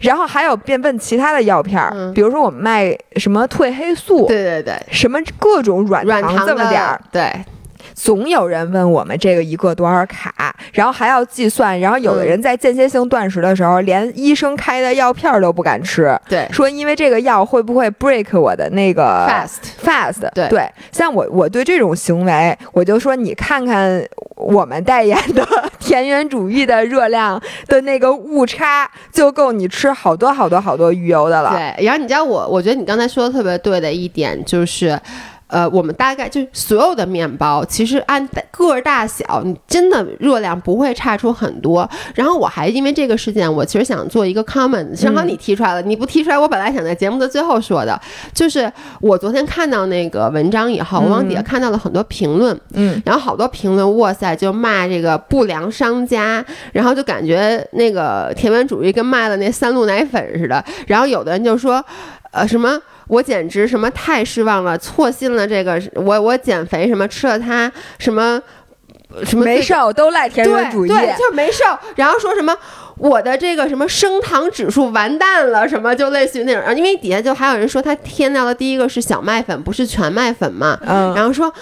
[0.02, 2.14] 然后还有便问其他的药片儿，嗯。
[2.14, 7.34] 比如说我们卖什么褪黑素，对对对，什么各种软糖的这么点儿，对，
[7.96, 20.30] 总有人问我们这个一个多少卡，然后还要计算，然后有的人在间歇性断食的时候，连医生开的药片儿都不敢吃，对说因为这个药会不会 break 我的那个 fast，fast？
[20.50, 25.48] 对像我我对这种行为，我就说你看看我们代言的
[25.80, 31.52] 田园主义的热量的那个误差，就够你吃好多好多好多鱼油的了。
[31.52, 35.00] 对，然后你知道我，我觉得你刚才说的特别对的一点就是。
[35.48, 41.88] 呃，我们大概就是所有的面包，其实按个儿大小，你真的热量不会差出很多。
[42.16, 48.00] 然后我还因为这个事件，我其实想做一个 comment，正好你提出来了，你不提出来，我本来想在节目的最后说的，
[48.34, 48.72] 就是
[49.02, 60.64] 我昨天看到那个文章以后，我往底下看到了很多评论，嗯，然后好多评论，哇塞，就骂这个不良商家，然后就感觉那个田园主义跟卖了那三鹿奶粉似的。
[60.88, 61.84] 然后有的人就说，
[62.36, 62.78] 呃，什么
[63.08, 68.42] 我简直什么太失望了，错信了这个我我减肥什么吃了它什么
[69.24, 70.90] 什么没这个瘦都赖田园主义。
[70.90, 71.64] 对，对，就是没瘦。
[71.96, 72.54] 然后说什么
[72.98, 76.62] 我的这个什么升糖指数完蛋了，什么就类似于那种。
[76.62, 80.80] 然后因为底下就还有人说他添到的第一个是小麦粉，不是全麦粉嘛。
[80.86, 81.54] 嗯，然后说，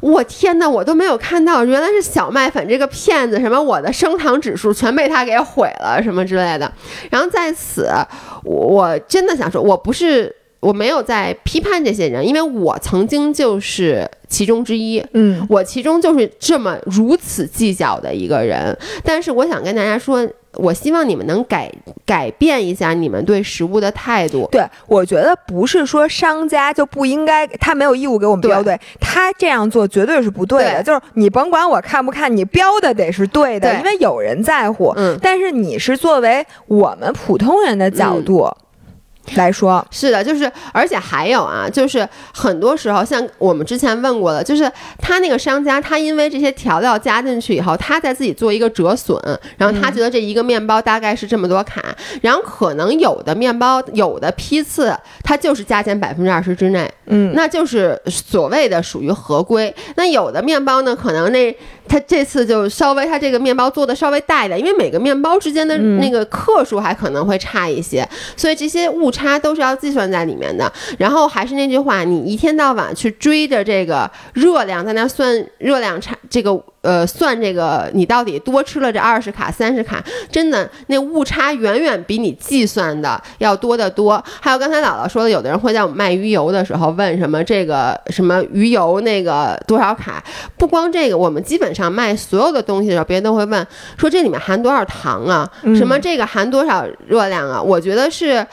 [0.00, 6.72] 我天呐，我都没有看到，原来是小麦粉这个骗子，什么我的升糖指数全被他给毁了，什么之类的。
[7.10, 7.88] 然后在此，
[8.44, 10.34] 我我真的想说，我不是。
[10.60, 15.00] 我没有在批判这些人，因为我曾经就是其中之一。
[15.12, 21.70] 嗯，我其中就是这么如此计较的一个人，但是我想跟大家说，我希望你们能改
[22.06, 24.48] 改变一下你们对食物的态度。
[24.50, 30.82] 对，我觉得不是说商家就不应该，他没有义务给我们标对，他这样做绝对是不对的。
[30.82, 34.92] 对就是你甭管我看不看，你标的得是对的，对因为有人在乎。
[34.96, 38.50] 嗯，但是你是作为我们普通人的角度
[39.36, 49.20] 来说，是的，就是，而且还有啊，就是很多时候，像我们之前问过的，就是他那个商家，他因为这些调料加进去以后，他在自己做一个折损，
[49.56, 51.82] 然后他觉得这一个面包大概是这么多卡，
[52.22, 59.74] 然后可能有的面包有的批次，它就是加减百分之二十之内，嗯，那就是所谓的属于合规。
[59.96, 61.56] 那有的面包呢，可能那
[61.88, 70.70] 它这次就稍微它这个面包做的稍微大一点，因为每个面包之间的嗯那个克数还可能会差一些，所以这些误差都是要计算在里面的。
[70.98, 84.22] 然后还是那句话，你一天到晚去追着这个热量，在那算热量差，这个呃算这个你到底多吃了这二十卡、三十卡，真的那误差远远比你计算的要多得多。
[84.40, 90.22] 还有刚才姥姥说的，有的人会在我们卖鱼油的时候问什么这个什么鱼油那个多少卡，
[90.56, 93.66] 不光这个，我们基本上卖所有的东西的时候，别人都会问
[93.96, 97.60] 说这里面含多少糖啊，什么这个含多少热量啊？
[97.60, 98.46] 我觉得是。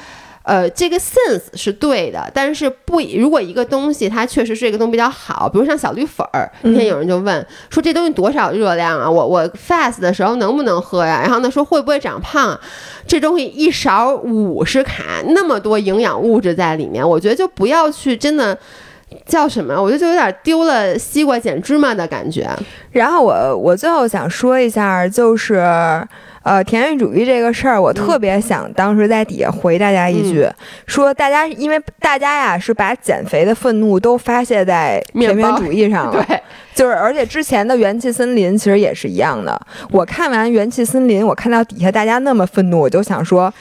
[0.45, 9.09] 呃，这个 sense 是对的，但是不，如果一个东西它确实是一个东西比较好，比如像小绿粉儿，那天有人就问、说这东西多少热量啊？
[9.09, 11.19] 我我 fast 的时候能不能喝呀？
[11.23, 12.61] 然后呢说会不会长胖啊？
[13.07, 18.55] 这东西一勺五十卡，那么多营养物质在里面，我觉得就不要去真的
[19.26, 22.47] 叫什么，我觉得就有点丢了西瓜捡芝麻的感觉。
[22.91, 25.55] 然后我我最后想说一下，就是
[26.43, 30.47] 呃田园主义这个事儿，我特别想当时在底下回大家一句，
[30.86, 36.39] 说大家因为大家呀是把减肥的愤怒都发泄在田园主义上了， 对，
[36.76, 39.59] 就是而且之前的元气森林其实也是一样的。
[39.89, 43.51] 我看完元气森林，我看到底下大家那么愤怒，我就想说。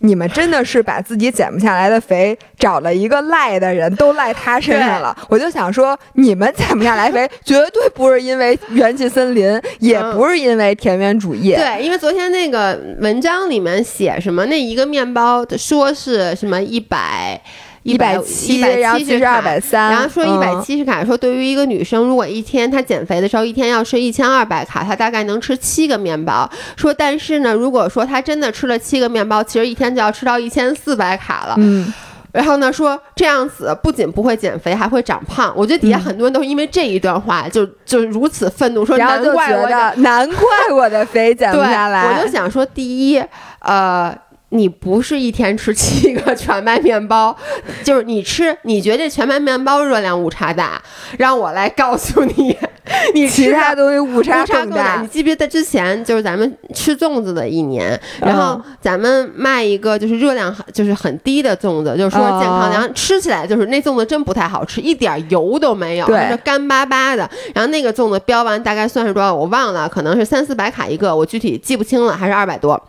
[0.00, 5.16] 你们真的是把自己减不下来的肥找了一个赖的人，都赖他身上了。
[5.28, 11.54] 我就想说，你们减不下来肥，绝对不是因为元气森林，也不是因为田园主义。
[11.54, 17.40] 对，因为昨天那个文章里面写什么，那一个面包说是什么一百。
[17.82, 26.48] 一百七，然后其实二百三，然后说一百七十卡，说对于一个女生，如果一天她减肥的时候一天要吃一千二百卡，她大概能吃七个面包。
[26.76, 31.54] 说但是呢，如果说她真的吃了七个面包，其实一天就要吃到一千四百卡了。
[31.56, 31.90] 嗯。
[32.32, 35.52] 然后呢，说这样子不仅不会减肥，还会长胖。
[35.56, 42.06] 我觉得底下很多人都是因为这一段话就就如此愤怒，说难怪我的难怪我的肥减不下来。
[42.06, 43.22] 我就想说，第一，
[43.60, 44.14] 呃。
[44.50, 47.36] 你不是一天吃七个全麦面包，
[47.82, 50.80] 就是你吃，你觉得全麦面包热量误差大，
[51.18, 52.56] 让我来告诉你，
[53.14, 55.06] 你其他东西误差差更大你。
[55.08, 67.28] 记不记得之前就是咱们吃粽子的一年，然后嗯咱们卖一个就是热量很就是很低的粽子，就是说哦健康，然后吃起来就是那粽子真不太好吃，一点油都没有，就是干巴巴的。
[67.54, 72.80] 然后那个粽子标完大概算是多少我忘了，可能是三四百卡一个，我具体记不清了，还是二百多。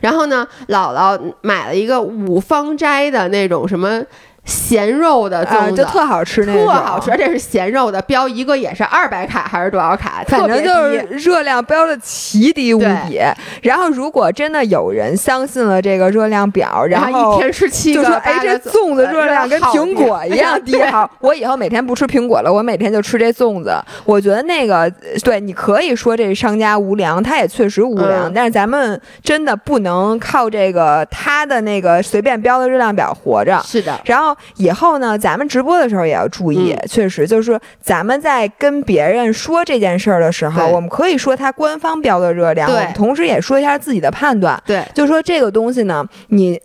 [0.00, 1.09] 然后呢，姥姥
[1.40, 4.02] 买了一个五芳斋的那种什么
[4.50, 10.22] 咸肉的啊，粽子，就特好吃那种，特好吃，而且是咸肉的，标一个也是二百卡还是多少卡？
[10.26, 13.20] 反正就是热量标的奇低无比。
[13.62, 20.76] 然后，如果真的有人相信了这个热量表，然后一天吃七个，就说：“哎，这粽子热量跟苹果 一样低。
[20.90, 23.72] ”好，我以后每天不吃苹果了，我每天就吃这粽子。
[24.04, 24.90] 我觉得那个
[25.22, 33.60] 对，你可以说这商家无良，他也确实无良，嗯但是咱们真的不能靠这个他的那个随便标的热量表活着。
[33.64, 36.88] 是的，然后以后呢，咱们直播的时候也要注意，嗯。
[36.88, 42.76] 确实就是说，咱们在跟别人说这件事儿的时候，我们可以说它官方标的热量，对。
[42.76, 44.60] 我们同时也说一下自己的判断。
[44.66, 46.60] 对，就说这个东西呢，你，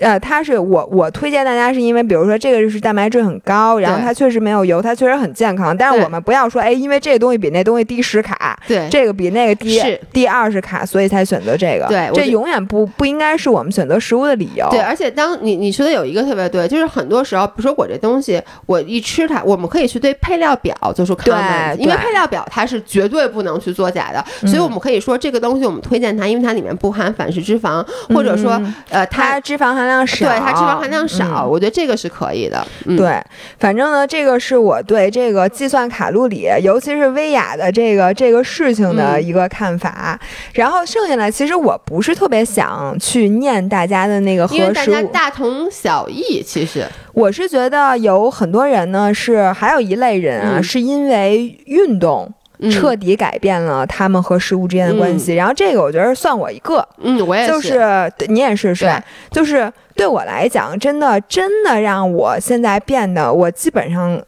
[0.00, 5.76] 呃，它是我我推荐大家是因为，比如说这个是蛋白质很高，然后它确实没有油，它确实很健康。
[5.76, 11.86] 但是我们不要说，哎，因为这个东西比那东西低十卡，对，这个比那个低是低二十卡，所以才选择这个。
[11.88, 14.68] 这对这永远不不应该是我们选择食物的理由。
[14.70, 27.84] 对，而且当你你说的有一个特别对，就是很多时候，比如说我这东西，我一吃它，我们可以去对配料表做出 comment，因为配料表它是绝对不能去作假的，所以嗯我们可以说这个东西我们推荐它，因为它里面不含反式脂肪，
[28.14, 32.64] 或者说嗯呃它它脂肪含量少，对它脂肪含量少，嗯我觉得这个是可以的。
[32.84, 33.20] 嗯、对，
[33.58, 40.18] 反正呢，这个是我对这个计算卡路里，尤其是薇娅的这个这个事情的嗯一个看法。
[40.52, 52.32] 然后剩下来，其实我不是特别想去念大家的那个因为大家大同小异，其实我是觉得有很多人呢是还有一类人啊，嗯是因为运动。
[52.60, 57.78] 嗯彻底改变了他们和食物之间的关系，然后这个我觉得算我一个，嗯，我也就是
[58.16, 59.02] 对你也是是吧？
[59.30, 64.20] 就是对我来讲，真的真的让我现在变得，我基本上。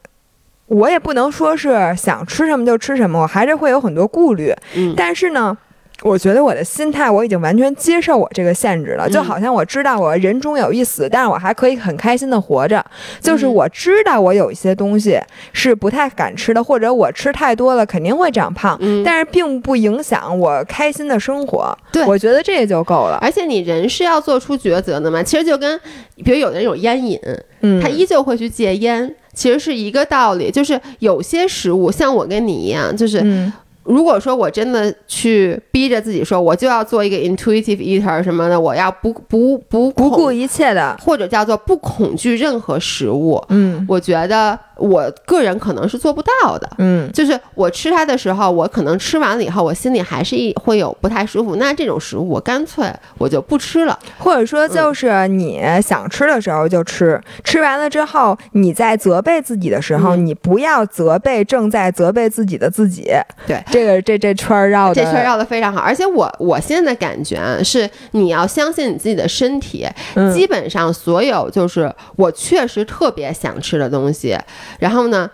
[0.66, 4.54] 我也不能说是想吃什么就吃什么，我还是会有很多顾虑。
[4.76, 5.58] 嗯但是呢，
[6.02, 12.84] 我觉得我的心态我已经完全接受我这个限制了，嗯就好像我知道我人终有一死，但是我还可以很开心的活着。
[13.20, 15.20] 就是嗯我知道我有一些东西
[15.52, 21.76] 是不太敢吃的，或者我吃太多了肯定会长胖，嗯，但是并不影响我开心的生活。
[21.92, 23.18] 对我觉得这就够了。
[23.20, 25.78] 而且你人是要做出抉择的嘛，其实就跟
[26.24, 27.18] 比如有的人有烟瘾，
[27.60, 29.14] 嗯，他依旧会去戒烟。
[29.32, 33.50] 其实是一个道理，就是有些食物，像我跟你一样，就是嗯
[33.82, 43.84] 如果说我真的去逼着自己说，我就要做一个 intuitive eater 什么的，我要不不不不顾，一切的，或者叫做不恐惧任何食物，嗯。
[43.88, 46.68] 我觉得我个人可能是做不到的。
[46.78, 51.56] 嗯就是我吃它的时候，我可能吃完了以后，我心里还是一会有不太舒服。
[51.56, 53.98] 那这种食物，我干脆我就不吃了。
[54.18, 63.10] 或者说就是你想吃的时候就吃，吃完了之后你在责备自己的时候，嗯你不要责备正在责备自己的自己。
[63.46, 69.86] 对这个这这圈儿绕的，这圈儿绕的非常好，而且我我现在的感觉啊，是你要相信你自己的身体。
[70.14, 74.36] 嗯基本上所有就是我确实特别想吃的东西，
[74.78, 75.28] 然后呢，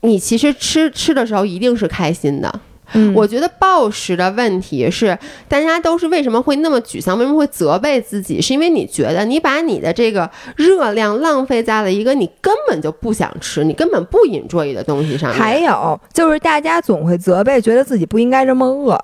[0.00, 2.60] 你其实吃吃的时候一定是开心的。
[2.92, 8.42] 嗯我觉得暴食的问题是，大家都是为什么会那么沮丧，为什么会责备自己？
[8.42, 15.38] 是因为你觉得你把你的这个热量浪费在了一个你根本就不想吃、你根本不 enjoy 的东西上面。
[15.38, 19.02] 还有就是大家总会责备，觉得自己不应该这么饿。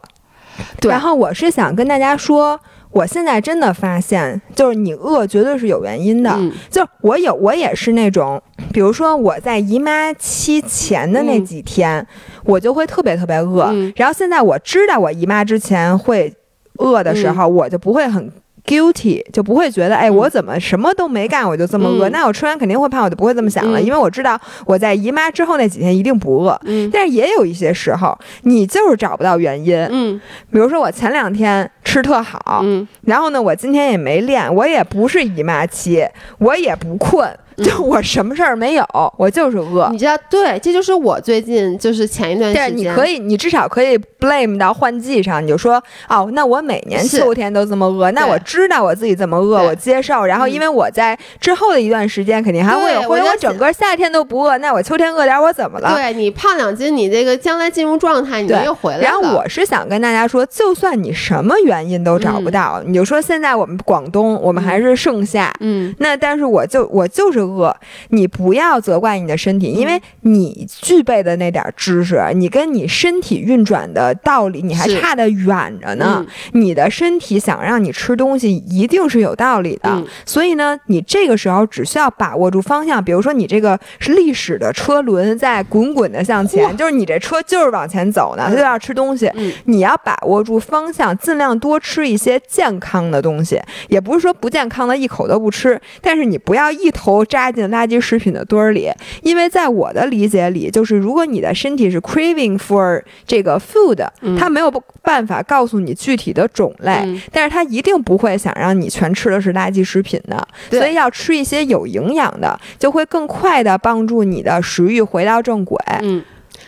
[0.79, 2.61] 对然后我是想跟大家说，
[2.93, 6.31] 我现在真的发现，就是你饿绝对是有原因的。
[6.37, 12.07] 嗯就我有，我也是那种，比如说我在姨妈期前的那嗯几天，
[12.45, 13.65] 我就会特别特别饿。
[13.73, 16.33] 嗯然后现在我知道我姨妈之前会
[16.79, 18.31] 饿的时候，我就不会很。
[18.71, 22.09] Guilty 就不会觉得，哎，嗯我怎么什么都没干，我就这么饿？
[22.09, 26.59] 嗯那我吃完肯定会胖，我就不会这么想了，嗯因为我知道我在姨妈之后那几天一定不饿。
[26.65, 29.77] 嗯但是也有一些时候，你就是找不到原因。
[29.91, 30.21] 嗯
[30.53, 36.07] 比如说我前两天吃特好，嗯，然后呢，我今天也没练，我也不是姨妈期，
[36.39, 38.85] 我也不困，嗯就我什么事儿没有，
[39.17, 39.89] 我就是饿。
[39.91, 50.25] 你知道，对，这就是我最近就是前一段时间，你可以，你至少可以 blame 到换季上，你就说哦，那我每年秋天都这么饿，那我知道我自己这么饿，我接受。
[50.25, 55.95] 然后嗯因为我在之后的一段时间肯定还会有，或者我整个夏天都不饿，那我秋天饿点儿我怎么了？
[55.95, 59.03] 对你胖两斤，你这个将来进入状态，你又回来了。
[59.03, 62.83] 然后我是想跟大家说，就算你什么原原因都找不到。
[62.85, 67.75] 你就说现在我们广东，我们还是盛夏，嗯，那但是我就我就是饿，
[68.09, 76.19] 你不要责怪你的身体，因为你具备的那点知识，你跟你身体运转的道理，你还差得远着呢。
[76.21, 79.89] 嗯你的身体想让你吃东西，一定是有道理的。
[79.91, 83.03] 嗯所以呢，你这个时候只需要把握住方向。
[83.03, 89.31] 比如说，你这个是历史的车轮在滚滚的向前，就是你这车就是往前走呢，它就要吃东西。
[89.35, 93.61] 嗯你要把握住方向，尽量多吃一些健康的东西。
[93.89, 98.91] 也不是说不健康的一口都不吃，但是你不要一头扎进垃圾食品的堆儿里，
[99.23, 104.37] 因为在我的理解里，就是如果你的身体是 craving for 这个 food，嗯。
[104.37, 104.69] 它没有
[105.03, 107.03] 办法告诉你具体的种类。
[107.05, 107.23] 嗯。
[107.31, 115.79] 但是它一定不会想让你全吃的是垃圾食品的，所以要吃一些有营养的，就会更快的帮助你的食欲回到正轨。
[116.03, 116.21] 嗯。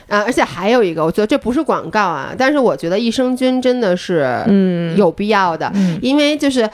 [0.08, 5.98] 啊，而且还有一个，我觉得这不是广告啊，但是我觉得益生菌真的是嗯，有必要的，嗯。
[6.02, 6.68] 因为就是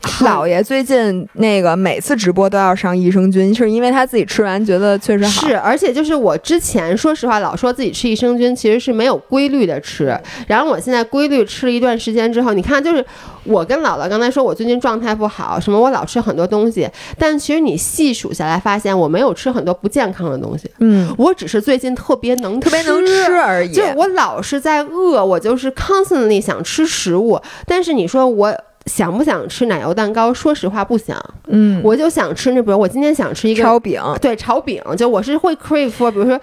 [0.22, 5.48] 老爷最近那个每次直播都要上益生菌，是因为他自己吃完觉得确实好。
[5.48, 10.18] 是，而且就是我之前说实话老说自己吃益生菌，其实是没有规律的吃。
[10.46, 13.04] 然后我现在规律吃了一段时间之后，你看，就是
[13.44, 16.88] 我跟姥姥刚才说我最近状态不好，什么我老吃很多东西，
[17.18, 23.72] 但其实你细数下来，发现我没有吃很多不健康的东西，嗯，我只是最近特别能特别能吃而已。
[23.72, 28.56] 就我老是在饿，我就是 constantly 想吃食物，但是你说我。
[28.86, 30.32] 想不想吃奶油蛋糕？
[30.32, 31.16] 说实话不想，
[31.48, 36.40] 嗯，我就想吃那，比如我今天想吃一个炒饼，对炒饼，就我是会 crave for，比如说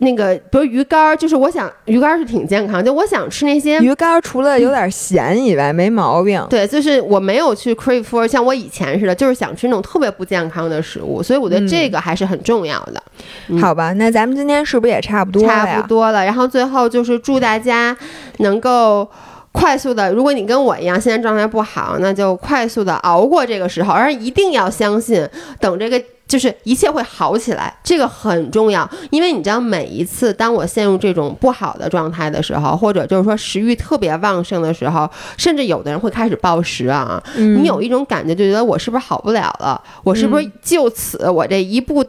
[0.00, 3.78] 那个，比如鱼干儿，就是我想鱼干儿是挺健康，就我想吃那些。
[3.80, 6.44] 鱼干除了有点咸以外没毛病。
[6.50, 13.02] 对，就是我没有去 crave for，像我以前似的，就是想吃那种特别不健康的食物，所以我觉得这个还是很重要的。
[13.48, 15.48] 嗯好吧，那咱们今天是不是也差不多？
[15.48, 16.24] 差不多了。
[16.24, 17.96] 然后最后就是祝大家
[18.38, 19.08] 能够。
[19.52, 25.28] 快速的，如果你跟我一样现在状态不好，那就快速的熬过这个时候，而一定要相信，
[25.58, 28.88] 等这个就是一切会好起来，这个很重要。
[29.10, 39.82] 因为你知道，每一次当我陷入这种不好的状态的时候，或者就是说食欲特别旺盛的时候，甚至有的人会开始暴食啊，嗯你有一种感觉，就觉得我是不是好不了了？
[40.04, 42.04] 我是不是就此我这一步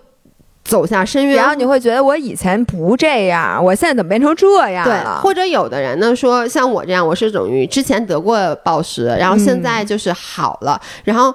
[0.69, 1.35] 走下深渊？
[1.35, 5.19] 然后你会觉得我以前不这样，我现在怎么变成这样对，了？
[5.21, 11.33] 或者有的人呢说，像我这样，我是等于之前得过暴食，然后现在就是好了，然后。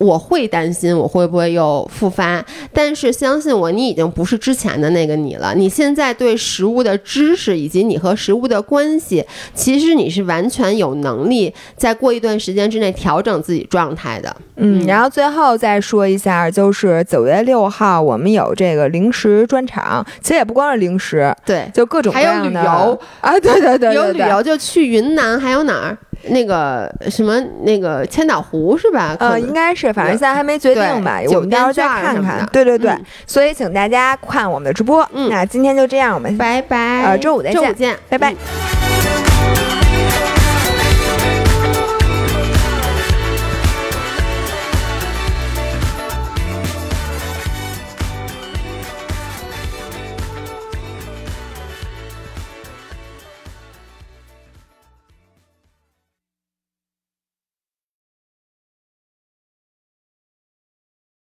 [0.00, 2.42] 我会担心我会不会又复发，
[2.72, 5.54] 但是相信我，你已经不是之前的那个你了。
[5.54, 9.22] 你现在对食物的知识以及你和食物的关系，
[9.54, 14.34] 其实你是完全有能力在过一段时间之内调整自己状态的。
[14.56, 25.98] 嗯，然后最后再说一下，就是九月六号我们有这个零食专场，其实也不光是零食，对，就各种各还有样的旅游啊，对对对对有旅游 就去云南，还有哪儿？
[26.28, 29.16] 那个什么那个千岛湖是吧？
[29.18, 32.48] 可呃，应该是，反正现在还没决定吧，我们到时候再看看。
[32.52, 35.08] 对对对，嗯所以请大家看我们的直播。
[35.12, 39.69] 嗯那今天就这样，我们拜拜，呃周五再见周五见，拜拜嗯